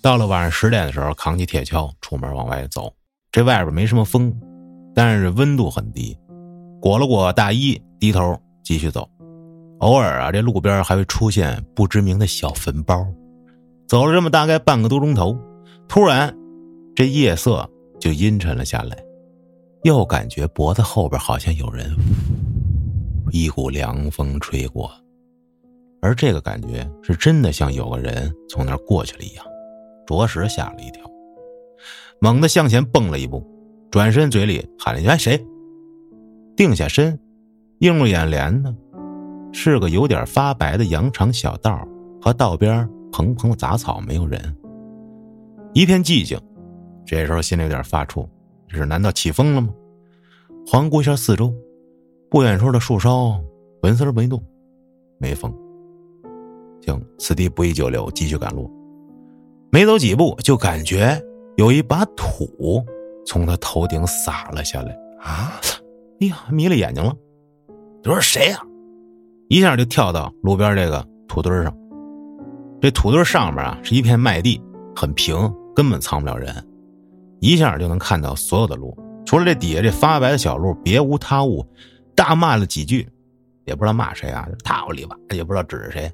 [0.00, 2.94] 到了晚上十点的时候，扛起铁锹出门往外走。
[3.32, 4.32] 这外边没什么风，
[4.94, 6.16] 但是温度很低。
[6.80, 9.10] 裹了裹大衣，低头继续走。
[9.80, 13.06] 偶尔啊，这路边还会出现不知名的小坟包。
[13.86, 15.36] 走了这么大概半个多钟头，
[15.88, 16.34] 突然，
[16.94, 18.96] 这夜色就阴沉了下来，
[19.82, 21.90] 又感觉脖子后边好像有人，
[23.32, 24.90] 一股凉风吹过，
[26.02, 29.44] 而这个感觉是真的像有个人从那儿过去了一样，
[30.06, 31.02] 着实吓了一跳。
[32.20, 33.42] 猛地向前蹦了一步，
[33.90, 35.42] 转身嘴里喊了一句：“哎，谁？”
[36.54, 37.18] 定下身，
[37.78, 38.72] 映入眼帘的，
[39.52, 41.86] 是个有点发白的羊肠小道
[42.20, 44.56] 和道边蓬蓬杂草，没有人，
[45.74, 46.38] 一片寂静。
[47.04, 48.28] 这时候心里有点发怵，
[48.68, 49.68] 这是难道起风了吗？
[50.66, 51.52] 环顾一下四周，
[52.30, 53.40] 不远处的树梢
[53.82, 54.40] 纹丝没动，
[55.18, 55.52] 没风。
[56.82, 58.70] 行，此地不宜久留，继续赶路。
[59.72, 61.20] 没走几步，就感觉
[61.56, 62.84] 有一把土
[63.26, 65.60] 从他头顶洒了下来啊！
[66.20, 67.12] 哎呀，迷了眼睛了！
[68.02, 68.62] 你说谁呀？
[69.50, 71.76] 一下就跳到路边这个土堆上。
[72.80, 74.62] 这土堆上面啊是一片麦地，
[74.94, 76.54] 很平，根本藏不了人。
[77.40, 81.66] 一下就能看到所有的路，除了这底下这发白的小路，别无他物。
[82.14, 83.08] 大骂了几句，
[83.64, 86.08] 也不知道骂谁啊，他里吧，也不知道指着谁。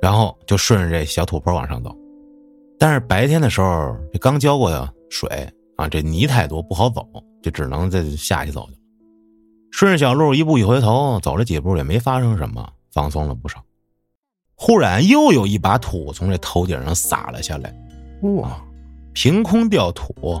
[0.00, 1.94] 然后就顺着这小土坡往上走。
[2.78, 5.28] 但是白天的时候，这刚浇过的水
[5.76, 7.06] 啊，这泥太多不好走，
[7.42, 8.78] 就只能再下去走去。
[9.74, 13.60] 顺着小路一步一回头，走了几步也没发生什么，放松了不少。
[14.54, 17.74] 忽然又有一把土从这头顶上洒了下来，
[18.38, 18.56] 哇！
[19.14, 20.40] 凭空掉土，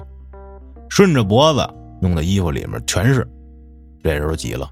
[0.88, 1.68] 顺着脖子
[2.00, 3.28] 弄的衣服里面全是。
[4.04, 4.70] 这时候急了，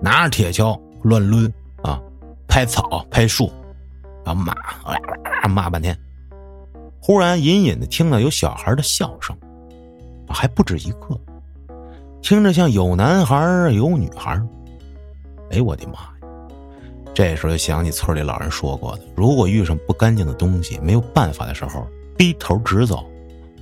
[0.00, 2.00] 拿着铁锹乱抡啊，
[2.48, 3.52] 拍草、拍树，
[4.24, 4.54] 然后骂，
[5.46, 5.94] 骂半天。
[7.02, 9.36] 忽然隐隐的听到有小孩的笑声，
[10.26, 11.20] 还不止一个，
[12.22, 14.40] 听着像有男孩有女孩
[15.50, 16.10] 哎，我的妈呀！
[17.12, 23.04] 这时候就想起村里老人说过的：如果遇上不干净的东西，没有办法的时候，低头直走，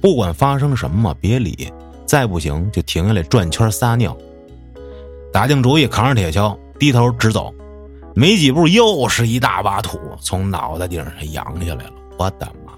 [0.01, 1.73] 不管发生什么，别理。
[2.05, 4.16] 再不行就停下来转圈撒尿。
[5.33, 7.53] 打定主意，扛着铁锹，低头直走。
[8.14, 11.92] 没几步，又是一大把土从脑袋顶上扬下来了。
[12.18, 12.73] 我的妈！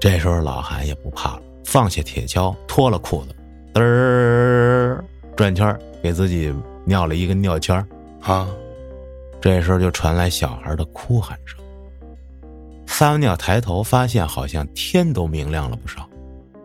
[0.00, 3.35] 这时候老韩也不怕了，放下铁锹，脱了裤子，
[3.80, 5.04] 嘚儿
[5.36, 7.76] 转圈给自己尿了一个尿圈
[8.22, 8.48] 啊。
[9.40, 11.58] 这时候就传来小孩的哭喊声。
[12.86, 16.08] 撒完尿抬头，发现好像天都明亮了不少。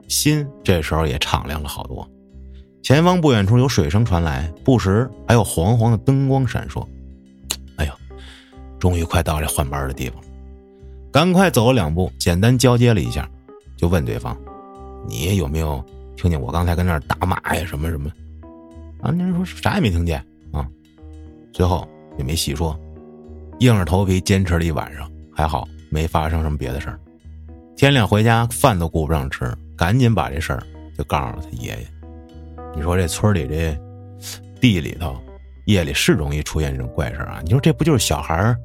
[0.07, 2.09] 心这时候也敞亮了好多，
[2.81, 6.85] 前方不远处有水声传来，不时还有黄黄的灯光闪烁。
[7.75, 7.91] 哎呦，
[8.79, 10.27] 终于快到这换班的地方了，
[11.11, 13.29] 赶快走了两步，简单交接了一下，
[13.77, 14.35] 就问对方
[15.07, 15.83] ：“你有没有
[16.21, 17.65] 听见我刚才跟那儿打马呀？
[17.65, 18.07] 什么什么？”
[19.01, 20.67] 啊，那人说啥也没听见啊。
[21.51, 22.79] 最后也没细说，
[23.57, 26.99] 硬着头皮坚持了一晚上，还好没发生什么别的事儿。
[27.75, 29.51] 天亮回家，饭都顾不上吃。
[29.75, 30.61] 赶紧把这事儿
[30.95, 31.87] 就告诉了他爷爷。
[32.75, 33.75] 你说这村里这
[34.59, 35.19] 地里头，
[35.65, 37.41] 夜里是容易出现这种怪事啊？
[37.43, 38.55] 你说这不就是小孩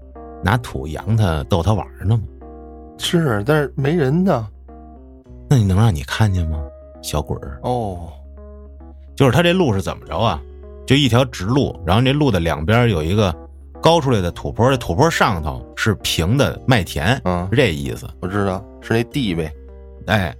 [0.44, 2.22] 拿土扬他逗他玩呢吗？
[2.98, 4.46] 是，但是没人呢。
[5.48, 6.62] 那你能让你看见吗？
[7.06, 8.08] 小鬼儿哦，
[9.14, 10.42] 就是他这路是怎么着啊？
[10.86, 13.34] 就一条直路，然后这路的两边有一个
[13.80, 18.08] 高出来的土坡，这土坡上头是平的麦田，嗯，是这意思。
[18.20, 19.52] 我知道，是那地呗。
[20.06, 20.34] 哎。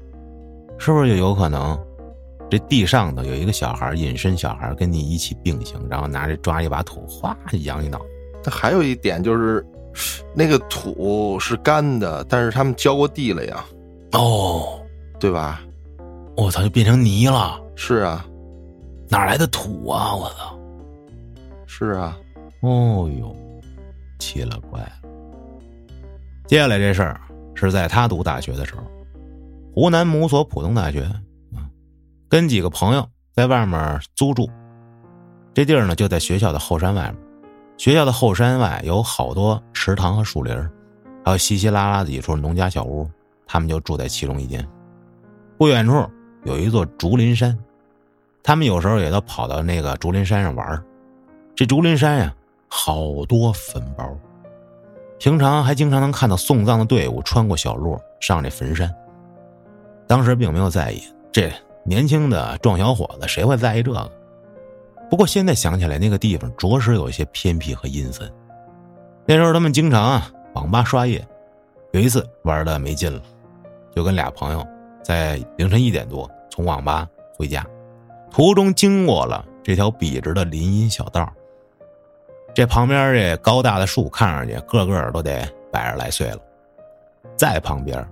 [0.78, 1.74] 是不是就有可能，
[2.50, 7.98] 这地上头有一个小孩隐身小孩跟你一起并行，然后拿着抓一把土，哗扬一脑。
[8.44, 9.64] 他还有一点就是，
[10.34, 13.64] 那个土是干的，但是他们浇过地了呀。
[14.12, 14.78] 哦，
[15.18, 15.62] 对吧？
[16.36, 17.58] 我操，就变成泥了。
[17.74, 18.24] 是啊，
[19.08, 20.14] 哪来的土啊？
[20.14, 20.58] 我操！
[21.66, 22.16] 是啊。
[22.60, 23.34] 哦呦，
[24.18, 24.92] 奇了怪了。
[26.46, 27.20] 接下来这事儿
[27.54, 28.82] 是在他读大学的时候。
[29.74, 31.02] 湖南某所普通大学，
[31.54, 31.68] 啊，
[32.28, 34.48] 跟几个朋友在外面租住，
[35.52, 37.16] 这地儿呢就在学校的后山外面。
[37.76, 40.56] 学校的后山外有好多池塘和树林
[41.22, 43.06] 还有稀稀拉拉的几处农家小屋，
[43.46, 44.66] 他们就住在其中一间。
[45.58, 45.92] 不远处
[46.46, 47.58] 有一座竹林山，
[48.40, 50.80] 他们有时候也都跑到那个竹林山上玩
[51.56, 52.32] 这竹林山呀，
[52.68, 54.16] 好多坟包，
[55.18, 58.88] 平常还经常能看到送葬的队伍穿过小路上这坟山。
[60.06, 64.08] 当时并没有在意，这年轻的壮小伙子谁会在意这个？
[65.10, 68.30] 不过现在想起来，那个地方着实有些偏僻和阴森。
[69.24, 71.26] 那时候他们经常啊网吧刷夜，
[71.90, 73.20] 有一次玩的没劲了，
[73.96, 74.64] 就跟俩朋友
[75.02, 77.62] 在凌晨一点多从网吧回家，
[78.30, 81.30] 途中经过了这条笔直的林荫小道。
[82.54, 86.38] 这旁边这高大的树看上去个个都得百十来岁了，
[87.36, 88.02] 在旁边。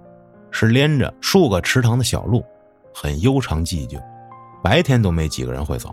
[0.50, 2.44] 是连着数个池塘的小路，
[2.94, 4.00] 很悠长寂静，
[4.62, 5.92] 白天都没几个人会走。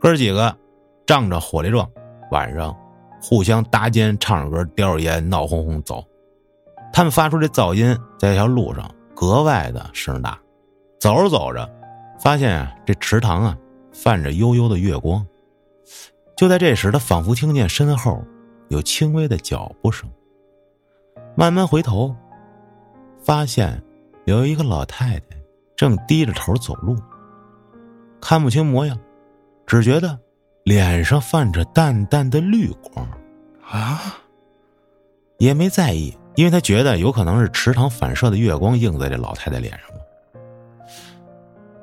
[0.00, 0.56] 哥几个
[1.04, 1.86] 仗着火力壮，
[2.30, 2.74] 晚上
[3.20, 6.02] 互相搭肩唱着歌，叼着烟，闹哄哄走。
[6.90, 7.86] 他们发出这噪音，
[8.18, 10.38] 在这条路上格外的声大。
[11.06, 11.70] 走着走着，
[12.18, 13.56] 发现啊，这池塘啊
[13.92, 15.24] 泛着悠悠的月光。
[16.36, 18.24] 就在这时，他仿佛听见身后
[18.70, 20.10] 有轻微的脚步声，
[21.36, 22.12] 慢慢回头。
[23.22, 23.80] 发现
[24.24, 25.36] 有一个老太太
[25.76, 26.96] 正低着头走路，
[28.20, 28.98] 看不清模样，
[29.64, 30.18] 只觉得
[30.64, 33.08] 脸上泛着淡淡的绿光，
[33.62, 34.16] 啊，
[35.38, 40.05] 也没在意，因为他觉得有可能是池塘反射的月光映在这老太太脸上了。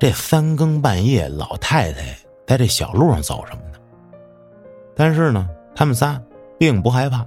[0.04, 2.14] 这三更半夜，老太太
[2.46, 3.78] 在这小路上走什么呢？
[4.94, 6.20] 但是呢，他们仨
[6.58, 7.26] 并不害怕，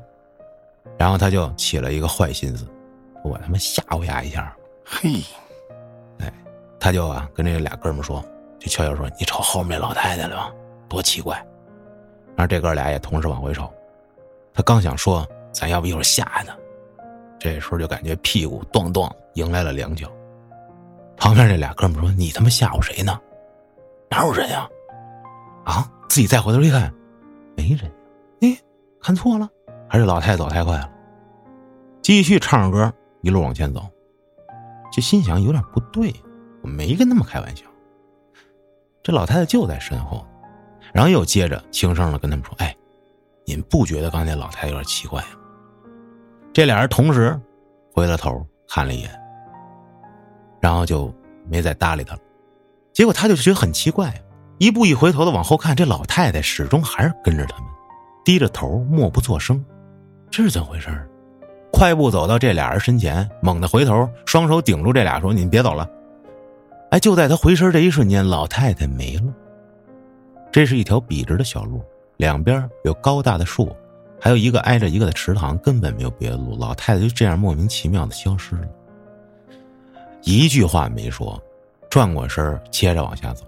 [0.95, 2.67] 然后他就起了一个坏心思。
[3.23, 5.23] 我他妈吓唬丫一下，嘿，
[6.19, 6.31] 哎，
[6.79, 8.23] 他就啊跟这俩哥们说，
[8.59, 10.51] 就悄悄说：“你瞅后面老太太了吗？
[10.87, 11.35] 多奇怪。”
[12.37, 13.67] 然后这哥俩也同时往回瞅。
[14.53, 16.55] 他刚想说：“咱要不一会儿吓他？”
[17.41, 20.07] 这时候就感觉屁股咚咚迎来了两脚。
[21.17, 23.19] 旁边这俩哥们说：“你他妈吓唬谁呢？
[24.09, 24.67] 哪有人呀？”
[25.65, 25.91] 啊！
[26.07, 26.93] 自己再回头一看，
[27.55, 27.91] 没人。
[28.41, 28.57] 哎，
[29.01, 29.49] 看错了，
[29.89, 30.89] 还是老太太走太快了。
[32.01, 32.93] 继续唱着歌。
[33.21, 33.81] 一路往前走，
[34.91, 36.13] 就心想有点不对，
[36.61, 37.65] 我没跟他们开玩笑。
[39.03, 40.25] 这老太太就在身后，
[40.93, 42.73] 然后又接着轻声的跟他们说：“哎，
[43.43, 45.29] 你们不觉得刚才老太太有点奇怪吗？
[46.53, 47.37] 这俩人同时
[47.91, 49.09] 回了头看了一眼，
[50.67, 51.13] 然后就
[51.49, 52.19] 没再搭理他了。
[52.91, 54.13] 结果他就觉得很奇怪，
[54.57, 57.67] 一步一回头的往后看，这老太太始终还是跟着他们，
[58.25, 59.63] 低着头默不作声。
[60.29, 60.89] 这是怎么回事？
[61.71, 65.89] 快步走到这俩人身前，猛地回头，双手顶住这俩说：“你们别走了。”
[66.91, 69.33] 哎，就在他回身这一瞬间，老太太没了。
[70.51, 71.81] 这是一条笔直的小路，
[72.17, 73.73] 两边有高大的树，
[74.19, 76.57] 还有一个挨着一个的池塘，根本没有别的路。
[76.57, 78.67] 老太太就这样莫名其妙的消失了，
[80.27, 81.41] 一句话没说，
[81.89, 83.45] 转过身接着往下走。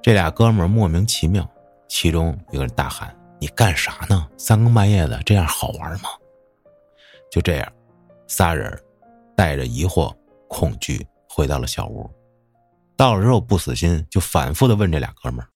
[0.00, 1.44] 这俩哥们莫名其妙，
[1.88, 4.28] 其中一个人大喊：“你干啥呢？
[4.38, 6.08] 三更半夜的，这样好玩吗？”
[7.32, 7.72] 就这样，
[8.28, 8.80] 仨人
[9.36, 10.14] 带着疑惑、
[10.48, 12.08] 恐惧回到了小屋。
[12.96, 15.48] 到了之后不死心，就反复的问这俩哥们儿。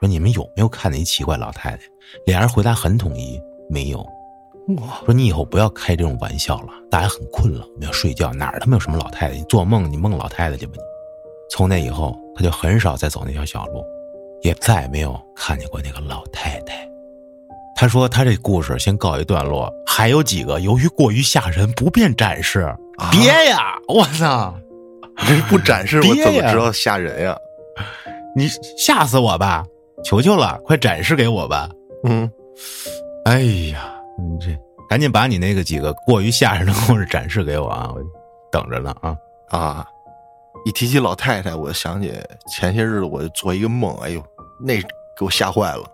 [0.00, 1.82] 说你们有没有看见一奇怪老太太？
[2.24, 4.02] 俩人回答很统一，没有。
[5.04, 8.32] 说你以后不要开这种玩笑了，大家很困了，我们要睡觉。
[8.32, 9.34] 哪儿他妈有什么老太太？
[9.36, 10.80] 你做梦你梦老太太去吧你。
[11.50, 13.84] 从那以后，他就很少再走那条小路，
[14.42, 16.88] 也再也没有看见过那个老太太。
[17.76, 22.74] 他说他这故事先告一段落，还有几个由于过于吓人不便展示。
[23.10, 23.58] 别呀！
[23.88, 24.54] 我操！
[25.16, 27.36] 这不展示我怎么知道吓人呀？
[28.34, 28.48] 你
[28.78, 29.64] 吓死我吧！
[30.04, 31.68] 求求了，快展示给我吧！
[32.04, 32.30] 嗯，
[33.24, 33.40] 哎
[33.72, 37.90] 呀，你这赶紧把你那个几个过于吓人的故事展示给我啊！
[37.94, 38.00] 我
[38.52, 39.16] 等着呢啊
[39.50, 39.86] 啊！
[40.64, 42.12] 一提起老太太，我就想起
[42.48, 44.24] 前些日子我就做一个梦，哎呦，
[44.60, 44.80] 那
[45.18, 45.84] 给我吓坏了。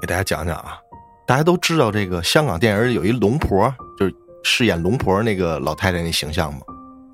[0.00, 0.78] 给大家讲讲啊，
[1.26, 6.60] 大家都知道这个香港电影有一龙婆，就是饰演龙婆那个老太太那形象嘛？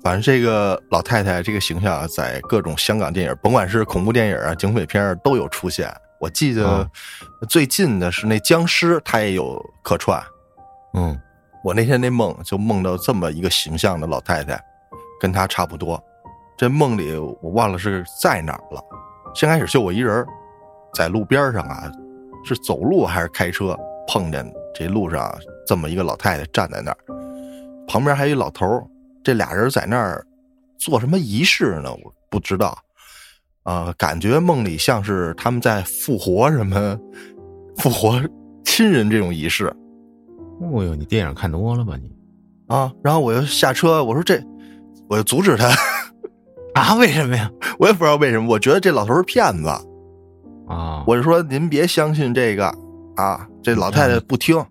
[0.03, 5.93] 反正这个老太太这个形象在各种香港电影，甭管是恐怖电影啊、警匪片都有出现。
[6.19, 6.89] 我记得
[7.49, 10.23] 最近的是那僵尸，他也有客串。
[10.93, 11.19] 嗯，
[11.63, 14.59] 我那天那梦就梦到这么一个形象的老太太，
[15.19, 16.01] 跟她差不多。
[16.57, 18.81] 这梦里我忘了是在哪儿了。
[19.35, 20.25] 先开始就我一人
[20.95, 21.91] 在路边上啊，
[22.43, 26.97] 是走路还是开车，碰见这路上这么一个老太太站在那儿，
[27.87, 28.65] 旁边还有一老头
[29.23, 30.25] 这俩人在那儿
[30.79, 31.91] 做什么仪式呢？
[31.91, 32.77] 我不知道。
[33.63, 36.97] 啊，感觉梦里像是他们在复活什么，
[37.77, 38.19] 复活
[38.63, 39.71] 亲人这种仪式。
[40.59, 42.11] 哦呦，你电影看多了吧你？
[42.67, 44.41] 啊，然后我就下车，我说这，
[45.07, 45.69] 我就阻止他。
[46.73, 47.49] 啊，为什么呀？
[47.79, 48.47] 我也不知道为什么。
[48.49, 49.69] 我觉得这老头是骗子。
[50.67, 52.67] 啊，我就说您别相信这个
[53.15, 54.63] 啊，这老太太不听。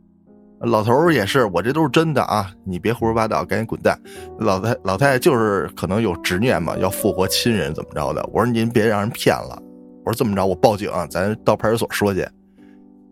[0.61, 2.51] 老头儿也是，我这都是真的啊！
[2.65, 3.99] 你别胡说八道，赶紧滚蛋！
[4.39, 8.27] 老太老太太就是可能有执念嘛，要复活亲人怎么着的？
[8.33, 9.63] 我说您别让人骗了。
[10.03, 12.27] 我说这么着，我报警，咱到派出所说去。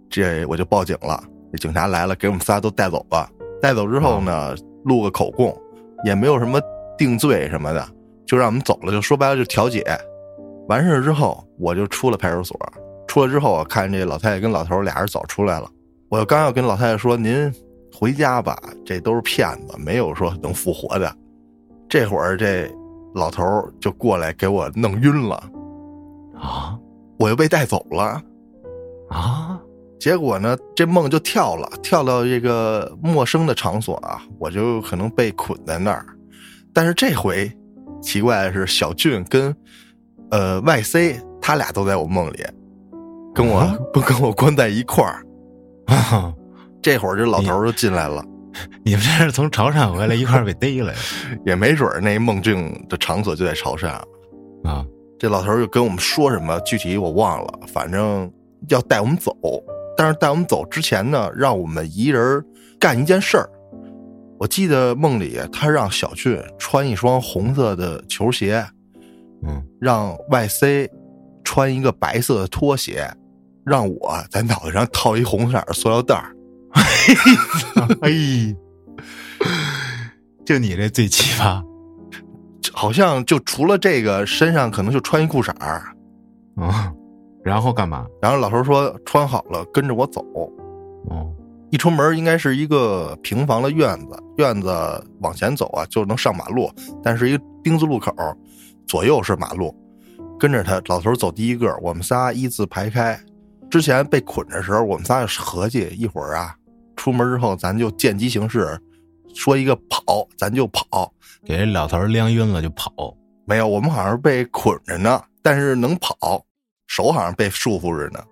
[0.08, 1.22] 这我就报警了。
[1.54, 3.30] 这警察来了，给我们仨都带走了。
[3.62, 5.56] 带走之后呢，录个口供，
[6.04, 6.60] 也没有什么
[6.98, 7.86] 定罪什么的，
[8.26, 8.90] 就让我们走了。
[8.90, 9.84] 就说白了，就调解。
[10.68, 12.58] 完事之后，我就出了派出所。
[13.06, 15.70] 出来之后，我看这老太太跟老头俩人早出来了。
[16.08, 17.52] 我刚要跟老太太说：“您
[17.94, 21.14] 回家吧，这都是骗子，没有说能复活的。”
[21.88, 22.68] 这会儿这
[23.14, 23.44] 老头
[23.80, 25.36] 就过来给我弄晕了，
[26.36, 26.76] 啊，
[27.18, 28.20] 我又被带走了，
[29.10, 29.60] 啊，
[30.04, 36.04] 结果呢，这梦就跳了，跳到这个陌生的场所啊，我就可能被捆在那儿。
[36.74, 37.50] 但是这回
[38.02, 39.56] 奇怪的是，小俊跟
[40.30, 42.44] 呃 Y C 他俩都在我梦里，
[43.34, 43.64] 跟我
[43.94, 45.24] 不跟我关在一块儿。
[45.86, 46.30] 啊，
[46.82, 48.22] 这会儿这老头就进来了。
[48.84, 50.98] 你 们这是从潮汕回来一块儿被逮了呀？
[51.46, 53.88] 也没准那梦境的场所就在潮汕
[54.64, 54.84] 啊。
[55.18, 58.30] 这老头就跟我们说什么，具体我忘了，反正
[58.68, 59.34] 要带我们走。
[59.96, 62.44] 但是带我们走之前呢，让我们一人
[62.78, 63.48] 干一件事儿。
[64.38, 68.66] 我记得梦里他让小俊穿一双红色的球鞋，
[69.46, 70.90] 嗯，让 Y C
[71.44, 73.08] 穿一个白色的拖鞋。
[73.64, 76.36] 让我在脑袋上套一红色的塑料袋儿，
[78.02, 78.54] 哎，
[80.44, 81.64] 就你这最奇葩，
[82.74, 85.82] 好像就除了这个，身上可能就穿一裤衩儿
[86.56, 86.92] 啊。
[87.44, 88.06] 然后干嘛？
[88.22, 90.24] 然后老头说穿好了跟着我走。
[91.10, 91.30] 哦，
[91.70, 94.72] 一出门应该是一个平房的院子，院子
[95.20, 96.70] 往前走啊就能上马路，
[97.02, 98.12] 但是一个丁字路口，
[98.86, 99.74] 左右是马路。
[100.38, 103.18] 跟着他，老头走第一个，我们仨一字排开。
[103.70, 106.54] 之前被捆的时候，我们仨合计一会儿啊，
[106.96, 108.78] 出门之后咱就见机行事，
[109.34, 111.12] 说一个跑，咱就跑，
[111.44, 112.92] 给这老头晾晕了就跑。
[113.46, 116.44] 没有，我们好像是被捆着呢，但是能跑，
[116.86, 118.22] 手好像被束缚着呢。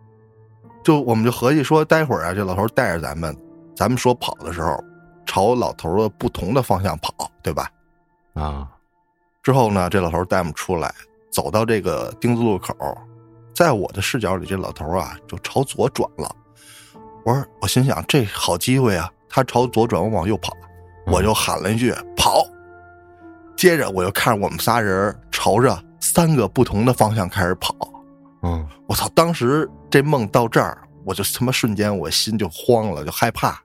[0.85, 3.37] 就我们就合计说，待会儿啊，这老头带着咱们，
[3.77, 4.83] 咱们说跑的时候，
[5.25, 7.71] 朝老头的不同的方向跑，对吧？
[8.35, 8.69] 啊，
[9.43, 10.93] 之后呢，这老头带我们出来，
[11.31, 12.75] 走到这个丁字路口，
[13.55, 16.35] 在我的视角里，这老头啊就朝左转了。
[17.25, 20.53] 我说，我心想这好机会啊，他朝左转，我往右跑，
[21.07, 22.45] 我就喊了一句跑。
[23.57, 27.73] 接着我又看着我们仨人朝着三个不同的方向开始跑。
[28.43, 29.09] 嗯，我操！
[29.15, 33.61] 当时这梦到这儿，我就他妈瞬间我心就慌了，就害怕。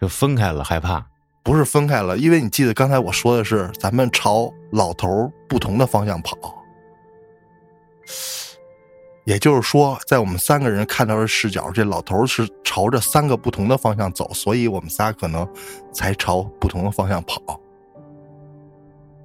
[0.00, 1.04] 就分开了，害怕。
[1.42, 6.36] 不是分开了，因为你记得刚才我说的是，咱们朝老头不同的方向跑。
[9.24, 15.48] 也就是说，在我们三个人看到的视角，这老头是朝着三个不同的方向走，所以我们仨可能
[15.92, 17.40] 才朝不同的方向跑。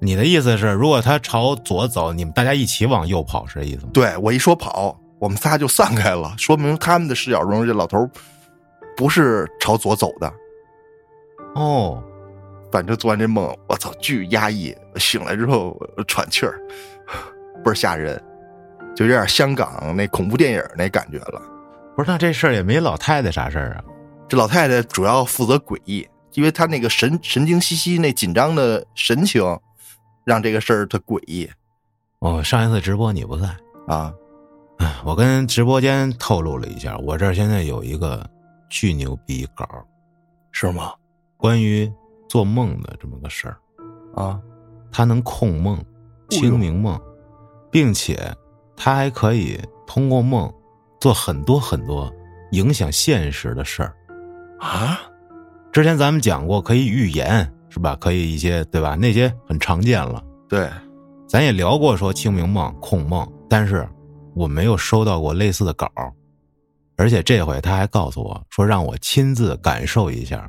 [0.00, 3.90] 你的意思是，如果他朝左走，你们大家一起往右跑，是这意思吗？
[3.94, 8.08] 对我一说跑，我们仨就散开了，说明他们的视角中，这老头
[8.96, 10.32] 不是朝左走的。
[11.54, 12.02] 哦，
[12.70, 14.76] 反正做完这梦，我操，巨压抑。
[14.96, 16.58] 醒来之后喘气儿，
[17.64, 18.22] 倍儿吓人，
[18.94, 21.40] 就有点香港那恐怖电影那感觉了。
[21.96, 23.84] 不是，那这事儿也没老太太啥事儿啊？
[24.28, 29.42] 这老太太主要负责诡异，因为她那个神神经兮兮、那紧张的神情，
[30.26, 31.48] 让这个事儿特诡异。
[32.18, 33.46] 哦，上一次直播你不在
[33.86, 34.12] 啊？
[34.78, 38.28] 哎，我跟直播间透露了一下，我这儿现在有一个
[38.68, 39.64] 巨牛逼稿，
[40.50, 40.92] 是吗？
[41.36, 41.90] 关于
[42.28, 43.56] 做梦的这么个事儿
[44.16, 44.40] 啊，
[44.90, 45.78] 他能控梦、
[46.28, 47.00] 清明梦，
[47.70, 48.18] 并且
[48.76, 50.52] 他还可以通过梦
[51.00, 52.12] 做很多很多
[52.50, 53.94] 影响现实的事儿
[54.58, 54.98] 啊。
[55.70, 57.94] 之前咱们讲过，可以预言是吧？
[58.00, 58.94] 可以一些对吧？
[58.94, 60.22] 那些很常见了。
[60.48, 60.66] 对，
[61.28, 63.86] 咱也聊过说清明梦、控梦，但是
[64.34, 65.86] 我没有收到过类似的稿
[66.96, 70.48] 而且这回他还告诉我说，让我亲自感受一下。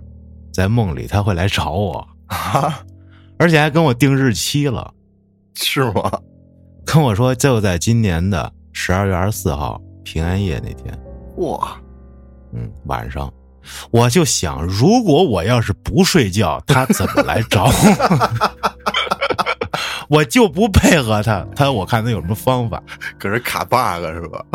[0.54, 2.80] 在梦里他会来找我啊，
[3.38, 4.94] 而且还跟我定日期了，
[5.54, 6.10] 是吗？
[6.86, 10.98] 跟我说就在今年的十二月二十四号平安夜那天。
[11.40, 11.78] 哇，
[12.54, 13.30] 嗯，晚上，
[13.92, 17.72] 我就想，如果我要是不睡觉，他怎么来找我？
[20.18, 22.82] 我就不配合他，他我看他有什么方法，
[23.20, 24.46] 可是卡 bug 是吧？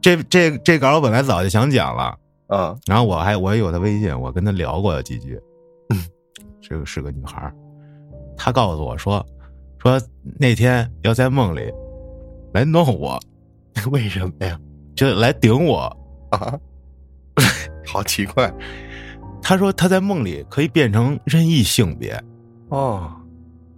[0.00, 2.16] 这这这稿我本来早就想讲了。
[2.48, 5.40] 啊，然后我还我也有他微信，我跟他聊过几句，
[6.60, 7.50] 这个是个女孩
[8.36, 9.24] 她告诉我说，
[9.78, 9.98] 说
[10.38, 11.72] 那天要在梦里
[12.52, 13.18] 来弄我，
[13.90, 14.58] 为什么呀？
[14.94, 15.96] 就来顶我
[16.30, 16.58] 啊，
[17.86, 18.52] 好奇怪。
[19.42, 22.22] 他说他在梦里可以变成任意性别，
[22.68, 23.12] 哦，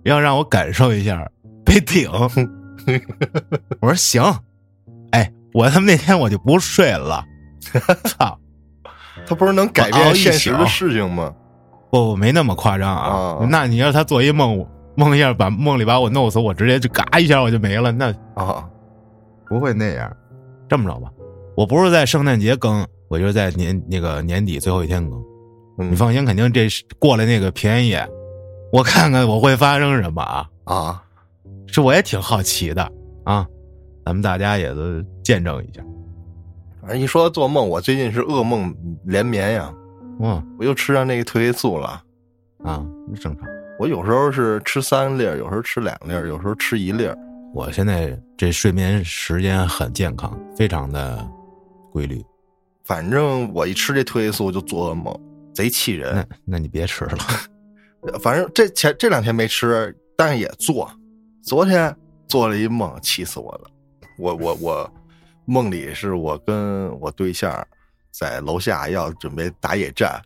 [0.03, 1.27] 要让我感受一下
[1.65, 2.11] 被顶。
[3.81, 4.23] 我说行，
[5.13, 7.25] 哎，我他妈那天我就不睡了，
[8.05, 8.39] 操！
[9.27, 11.33] 他不是能改变现实的事情吗？
[11.91, 13.47] 不，没那么夸张啊。
[13.49, 17.91] 那你要他做一梦，梦一下把梦里把我弄死，我直接就嘎一下我就没了。
[17.91, 18.69] 那啊，
[19.49, 20.15] 不会那样。
[20.69, 21.09] 这么着吧，
[21.57, 25.23] 我不是在圣诞节更，我就在年那个年底最后一天更。
[25.77, 26.69] 你放心，肯定这
[27.01, 28.09] 过了那个平安夜，
[28.73, 31.03] 我看看我会发生什么啊啊！
[31.67, 32.89] 这我也挺好奇的
[33.25, 33.45] 啊，
[34.05, 36.95] 咱们大家也都见证一下。
[36.95, 38.73] 一说做梦，我最近是噩梦
[39.05, 39.75] 连绵呀。
[40.21, 42.01] 嗯，我又吃上那个褪黑素了。
[42.63, 42.87] 啊，
[43.21, 43.45] 正常。
[43.81, 47.09] 我有时候是吃三粒有时候吃两粒有时候吃一粒
[47.53, 51.29] 我现在这睡眠时间很健康，非常的
[51.91, 52.25] 规律。
[52.85, 55.19] 反正我一吃这褪黑素就做噩梦，
[55.55, 56.15] 贼气人。
[56.15, 57.19] 那那你别吃了。
[58.23, 60.91] 反正这前这两天没吃，但是也做。
[61.43, 61.95] 昨天
[62.29, 63.71] 做了一梦，气死我了。
[64.19, 64.95] 我我我。
[65.47, 67.53] 梦里是我跟我对象
[68.11, 70.19] 在楼下要准备打野战，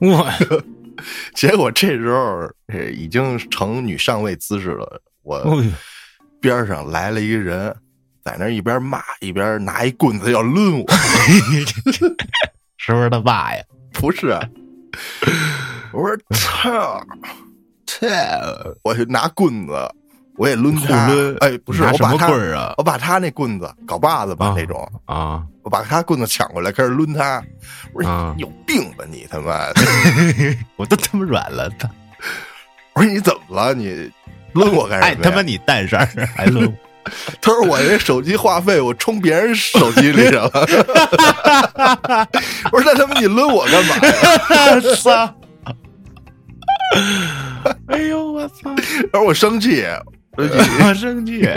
[0.00, 0.28] 我
[1.36, 2.50] 结果这时候
[2.92, 5.00] 已经成女上位姿势了。
[5.22, 5.62] 我
[6.40, 7.72] 边上来了一个人，
[8.24, 10.86] 在那一边骂一边拿一棍子要抡我，
[12.78, 13.62] 是不是他爸呀？
[13.92, 14.34] 不是，
[15.92, 17.04] 我说操
[17.86, 18.06] 操，
[18.82, 19.74] 我就拿棍子。
[20.36, 21.06] 我也抡他，
[21.46, 22.26] 哎，不是，我把他，
[22.78, 27.40] 我把他那棍子搞把子吧那种啊，我把他棍子抢过来开始抡他，
[27.92, 29.68] 我说有病吧你他妈，
[30.74, 31.88] 我都他妈软了他，
[32.94, 34.10] 我说你怎么了你
[34.54, 35.06] 抡我干什么？
[35.06, 36.04] 哎他妈你蛋事儿
[36.34, 36.72] 还抡，
[37.40, 40.50] 他说我这手机话费我充别人手机里去了，
[42.72, 44.80] 我说那他妈你抡我干嘛呀？
[44.96, 45.34] 操！
[47.88, 48.74] 哎呦我操！
[49.12, 49.84] 然后我生气。
[50.36, 50.42] 我
[50.94, 51.48] 生气，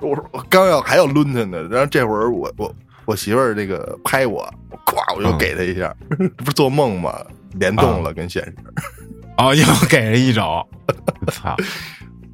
[0.00, 2.74] 我说我刚要还要抡他呢，然后这会儿我我
[3.04, 4.50] 我媳妇儿那个拍我，
[4.86, 7.14] 咵我就给他一下，这不是做梦吗？
[7.58, 8.54] 联动了跟现实，
[9.36, 10.66] 哦，又给人一肘，
[11.30, 11.54] 操！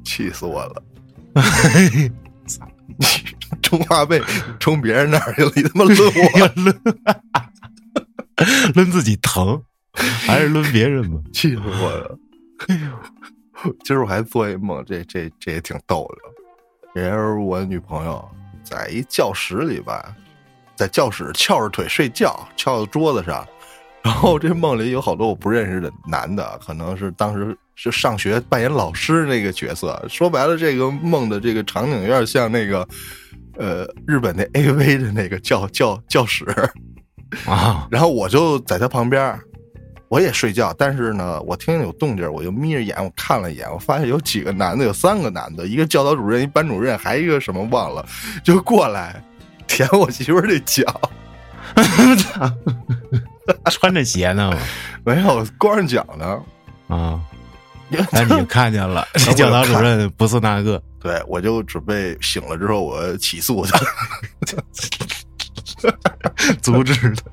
[0.05, 0.81] 气死我了！
[3.61, 4.21] 充话费
[4.59, 6.11] 充别人那儿去了，你他妈抡我，
[6.55, 6.73] 抡
[8.75, 9.61] 抡自己疼，
[9.93, 11.19] 还是抡别人吧？
[11.33, 12.17] 气死我了！
[12.67, 17.01] 哎呦，今儿我还做一梦，这这这也挺逗的。
[17.01, 18.23] 也是我女朋友
[18.63, 20.15] 在一教室里吧，
[20.75, 23.45] 在教室翘着腿睡觉，翘在桌子上。
[24.03, 30.03] 然后这梦里有好多我不认识的男的，可能是当时是上学扮演老师那个角色。
[30.09, 32.87] 说白了，这个梦的这个场景有点像那个，
[33.57, 36.45] 呃，日本那 A V 的那个教教教室
[37.45, 37.87] 啊。
[37.91, 39.37] 然后我就在他旁边，
[40.07, 48.05] 我也睡觉，但是呢，我听见有动静，我就眯着眼，我看了一眼，我发现有几个男的，有三个男的，一个教导主任，一班主任，还一个什么忘了，
[48.43, 49.21] 就过来
[49.67, 50.83] 舔我媳妇儿的脚。
[51.75, 52.51] 操！
[53.69, 54.57] 穿着鞋呢吗？
[55.03, 56.39] 没有，光着脚呢。
[56.87, 57.19] 啊，
[58.11, 59.07] 那你看见了？
[59.13, 60.81] 这教导主任不是那个。
[60.99, 63.79] 对，我就准备醒了之后我起诉他，
[66.61, 67.23] 阻止他。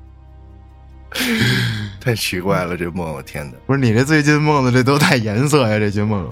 [1.99, 3.53] 太奇怪了，这梦，我天哪！
[3.65, 5.79] 不是你这最近梦的这都带颜色呀？
[5.79, 6.29] 这些梦，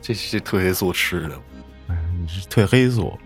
[0.00, 1.38] 这是褪黑素吃的。
[2.20, 3.16] 你是褪黑素，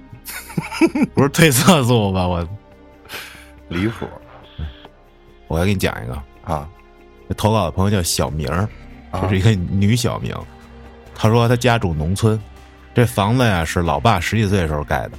[1.15, 2.27] 不是褪色素吧？
[2.29, 2.47] 我。
[3.69, 4.07] 离谱！
[5.47, 6.69] 我要给你讲一个啊，
[7.37, 8.47] 投稿的朋友叫小明
[9.23, 10.35] 这是一个女小明。
[11.15, 12.41] 她说她家住农村，
[12.95, 15.13] 这房子呀是老爸十几岁的时候盖的。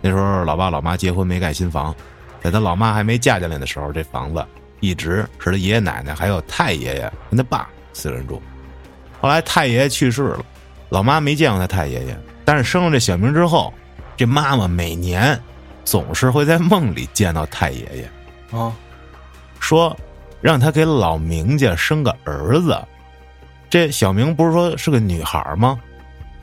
[0.00, 1.94] 那时候老爸老妈结婚没盖新房，
[2.42, 4.44] 在她老妈还没嫁进来的时候，这房子
[4.80, 8.40] 一直是她爷爷奶奶还有太爷爷跟她爸四人住。
[9.20, 10.44] 后来太爷爷去世了，
[10.88, 13.72] 老妈没见过她太爷爷，但是生了这小明之后，
[14.16, 15.38] 这妈妈每年。
[15.84, 18.74] 总是会在梦里见到太爷爷，啊，
[19.60, 19.96] 说
[20.40, 22.76] 让他给老明家生个儿子。
[23.76, 25.78] 这小明不是说是个女孩吗？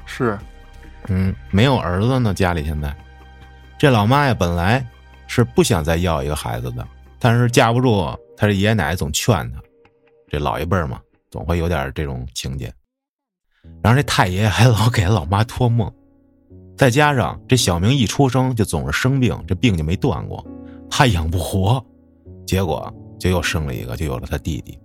[0.05, 0.37] 是，
[1.07, 2.31] 嗯，没有儿子呢。
[2.31, 2.95] 家里现在，
[3.75, 4.85] 这老妈呀，本来
[5.25, 8.05] 是不想再要一个孩子的，但是架不住
[8.37, 9.59] 他这爷爷奶奶总劝他，
[10.29, 12.71] 这老一辈嘛，总会有点这种情节。
[13.81, 15.91] 然后这太爷爷还老给老妈托梦。
[16.77, 20.45] 再加上这小明一出生就总是生病，这病就没断过，
[20.87, 21.83] 怕养不活，
[22.45, 24.77] 结果就又生了一个，就有了他弟弟。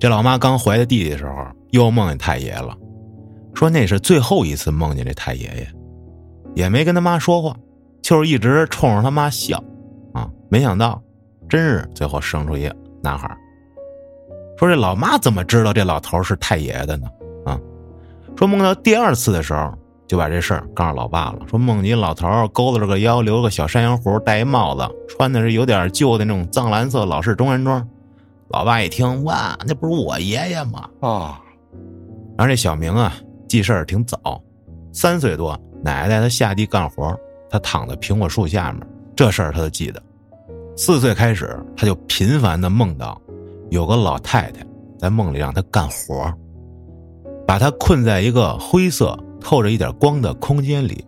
[0.00, 2.74] 这老妈刚怀他弟弟的时候，又梦见太爷了，
[3.54, 5.68] 说那是最后一次梦见这太爷爷，
[6.54, 7.54] 也没跟他妈说话，
[8.00, 9.62] 就是一直冲着他妈笑，
[10.14, 11.00] 啊，没想到
[11.50, 12.66] 真是最后生出一
[13.02, 13.30] 男孩。
[14.58, 17.06] 说这老妈怎么知道这老头是太爷的呢？
[17.44, 17.60] 啊，
[18.38, 19.70] 说梦到第二次的时候。
[20.08, 27.88] 就把这事儿告诉老爸了，说梦见老头勾着个腰，留个小山羊胡，戴一帽子，穿的是有点旧的那种藏蓝色老式中山装。
[28.50, 30.88] 老爸一听，哇，那不是我爷爷吗？
[31.00, 31.40] 啊！
[32.36, 33.14] 然后这小明啊，
[33.48, 34.42] 记事儿挺早，
[34.92, 37.16] 三岁多，奶奶带他下地干活，
[37.48, 40.02] 他躺在苹果树下面，这事儿他都记得。
[40.76, 43.20] 四岁开始，他就频繁的梦到
[43.70, 44.66] 有个老太太
[44.98, 46.32] 在梦里让他干活，
[47.46, 49.18] 把他困在一个灰色。
[49.42, 51.02] 透着一点光的空间里，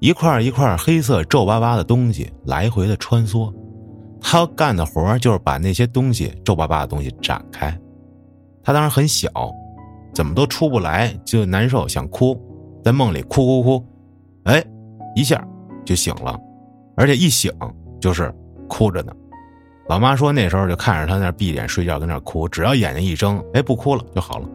[0.00, 3.48] 一块一块黑色皱巴巴的东西来回的穿梭。
[4.20, 7.76] 他干的活就是把那些东西皱巴巴的东西展开。
[8.62, 9.28] 他当时很小，
[10.14, 12.38] 怎么都出不来，就难受想哭，
[12.84, 13.86] 在梦里哭哭哭，
[14.44, 14.62] 哎，
[15.16, 15.42] 一下
[15.84, 16.38] 就醒了，
[16.96, 17.50] 而且一醒
[18.00, 18.32] 就是
[18.68, 19.12] 哭着呢。
[19.88, 24.48] 老妈说那时候就看着他那闭眼睡觉，跟那哭，只要眼睛一睁，哎，不哭了就好了。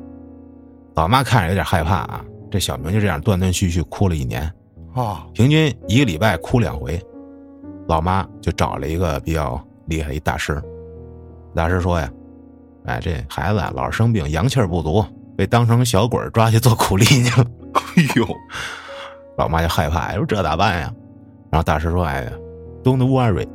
[0.96, 2.24] 老妈看着有点害怕啊。
[2.52, 4.42] 这小明就这样断断续续哭了一年，
[4.94, 6.98] 啊，平均一个礼拜哭两回。
[7.88, 10.62] 老妈就找了一个比较厉害一大师，
[11.54, 12.10] 大师说呀
[12.86, 15.06] ：“哎，这孩子啊，老是生病，阳气不足，
[15.38, 18.28] 被当成小鬼抓去做苦力去了。”哎呦，
[19.38, 20.92] 老妈就害怕，说这咋办呀？
[21.52, 22.30] 然后大师说：“哎
[22.84, 23.48] ，Don't worry，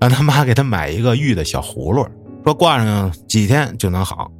[0.00, 2.06] 让他妈给他买一个玉的小葫芦，
[2.44, 4.30] 说挂上几天就能好。”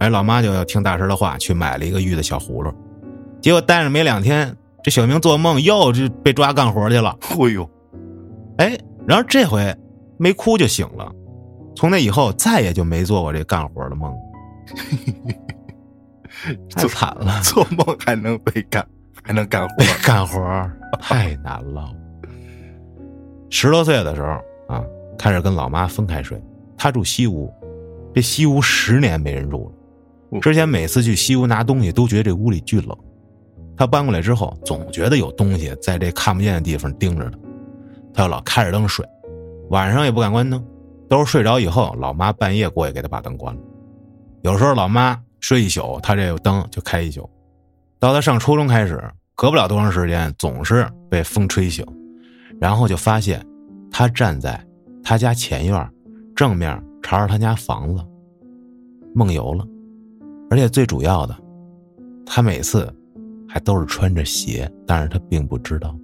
[0.00, 2.72] 哎，老妈就要听大师的话，去买了一个玉的小葫芦。
[3.40, 7.16] 结果待着没两天，这小明做梦又就被抓干活去了。
[7.20, 7.70] 哎呦，
[8.58, 9.74] 哎，然而这回
[10.16, 11.10] 没哭就醒了，
[11.74, 14.14] 从那以后再也就没做过这干活的梦。
[16.70, 18.86] 太惨了，做梦还能被干，
[19.22, 21.90] 还能干活，干活太难了。
[23.50, 24.84] 十多岁的时候啊，
[25.18, 26.40] 开始跟老妈分开睡，
[26.76, 27.52] 她住西屋，
[28.14, 29.72] 这西屋十年没人住了。
[30.40, 32.96] 之前每次去西屋拿东西，都觉得这屋里巨冷。
[33.76, 37.38] 他搬过来之后，总觉得有东西在这看不见的地方盯着他，
[38.14, 39.04] 他要老开着灯睡，
[39.70, 40.64] 晚上也不敢关灯，
[41.08, 43.60] 都是睡着以后，老妈半夜过去给他把灯关了。
[44.42, 47.28] 有时候老妈睡一宿，他这个灯就开一宿。
[47.98, 49.02] 到他上初中开始，
[49.34, 51.84] 隔不了多长时间，总是被风吹醒，
[52.60, 53.44] 然后就发现
[53.90, 54.62] 他站在
[55.02, 55.90] 他家前院，
[56.36, 58.04] 正面朝着他家房子，
[59.14, 59.66] 梦游了。
[60.50, 61.34] 而且最主要的，
[62.24, 62.94] 他每次
[63.48, 65.96] 还都是穿着鞋，但是他并不知道。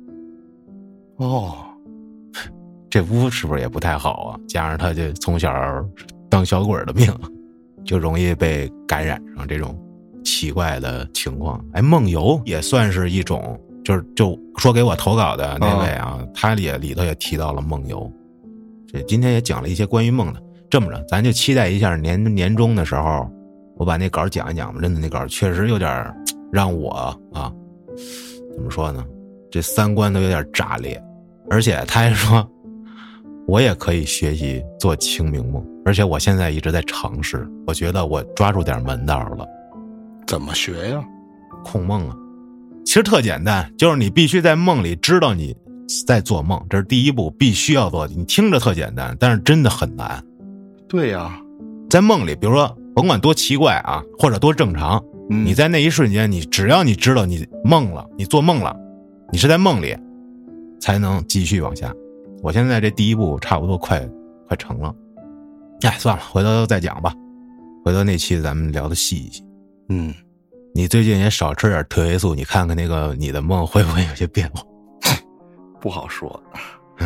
[1.17, 1.55] 哦，
[2.91, 4.41] 这屋是不是也不太好啊？
[4.49, 5.53] 加上他就从小
[6.29, 7.09] 当小鬼的命，
[7.87, 9.79] 就容易被感染上这种
[10.25, 11.65] 奇怪的情况。
[11.73, 18.11] 哎，梦游也算是一种，就是就说给我投稿的那位啊，他也里头也提到了梦游。
[18.93, 20.43] 这今天也讲了一些关于梦的。
[20.69, 23.31] 这么着，咱就期待一下年年终的时候，
[23.77, 24.81] 我把那稿讲一讲吧。
[24.81, 26.13] 真的，那稿确实有点
[26.53, 26.91] 让我
[27.33, 27.53] 啊，
[28.57, 29.05] 怎么说呢？
[29.49, 31.01] 这三观都有点炸裂。
[31.49, 32.49] 而且他还说，
[33.51, 37.45] 我也可以学习做清明梦，而且我现在一直在尝试。
[37.67, 39.45] 我觉得我抓住点门道了。
[40.25, 41.05] 怎么学呀？
[41.65, 42.15] 控梦啊，
[42.87, 45.53] 其实特简单，就是你必须在梦里知道你
[46.07, 48.07] 在做梦，这是第一步，必须要做。
[48.07, 50.25] 你听着特简单，但是真的很难。
[50.89, 51.37] 对呀，
[51.91, 58.77] 在梦里，比如说甭管多奇怪啊，或者多正常，你在那一瞬间，你只要你知道你梦了，你做梦了，
[59.33, 59.97] 你是在梦里。
[60.81, 61.93] 才能继续往下。
[62.43, 64.01] 我现在这第一步差不多快
[64.49, 64.95] 快成了，
[65.83, 67.15] 哎，算了，回头再讲吧。
[67.85, 69.43] 回头那期咱们聊的细一些。
[69.89, 70.15] 嗯，
[70.75, 74.63] 你最近也少吃点褪黑素，你看看那个你的梦会不会有些变化？
[75.81, 76.43] 不好说，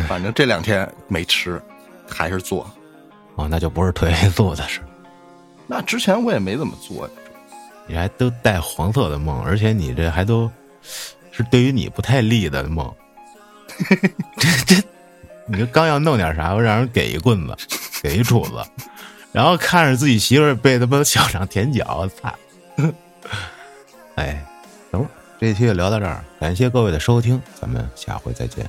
[0.07, 1.61] 反正这两天没吃，
[2.07, 2.69] 还是做。
[3.35, 4.81] 哦，那就不是褪黑素的事。
[5.67, 7.13] 那之前我也没怎么做呀。
[7.87, 10.49] 你还都带黄色的梦，而且你这还都
[11.31, 12.91] 是对于你不太利的梦。
[14.37, 14.83] 这这，
[15.47, 17.55] 你就刚要弄点啥，我让人给一棍子，
[18.01, 18.63] 给一杵子，
[19.31, 22.33] 然后看着自己媳妇儿被他妈校长舔脚，操！
[24.15, 24.43] 哎，
[24.91, 25.07] 行了，
[25.39, 28.65] 这期就聊到这儿，感谢各位的收听，咱们下回再见。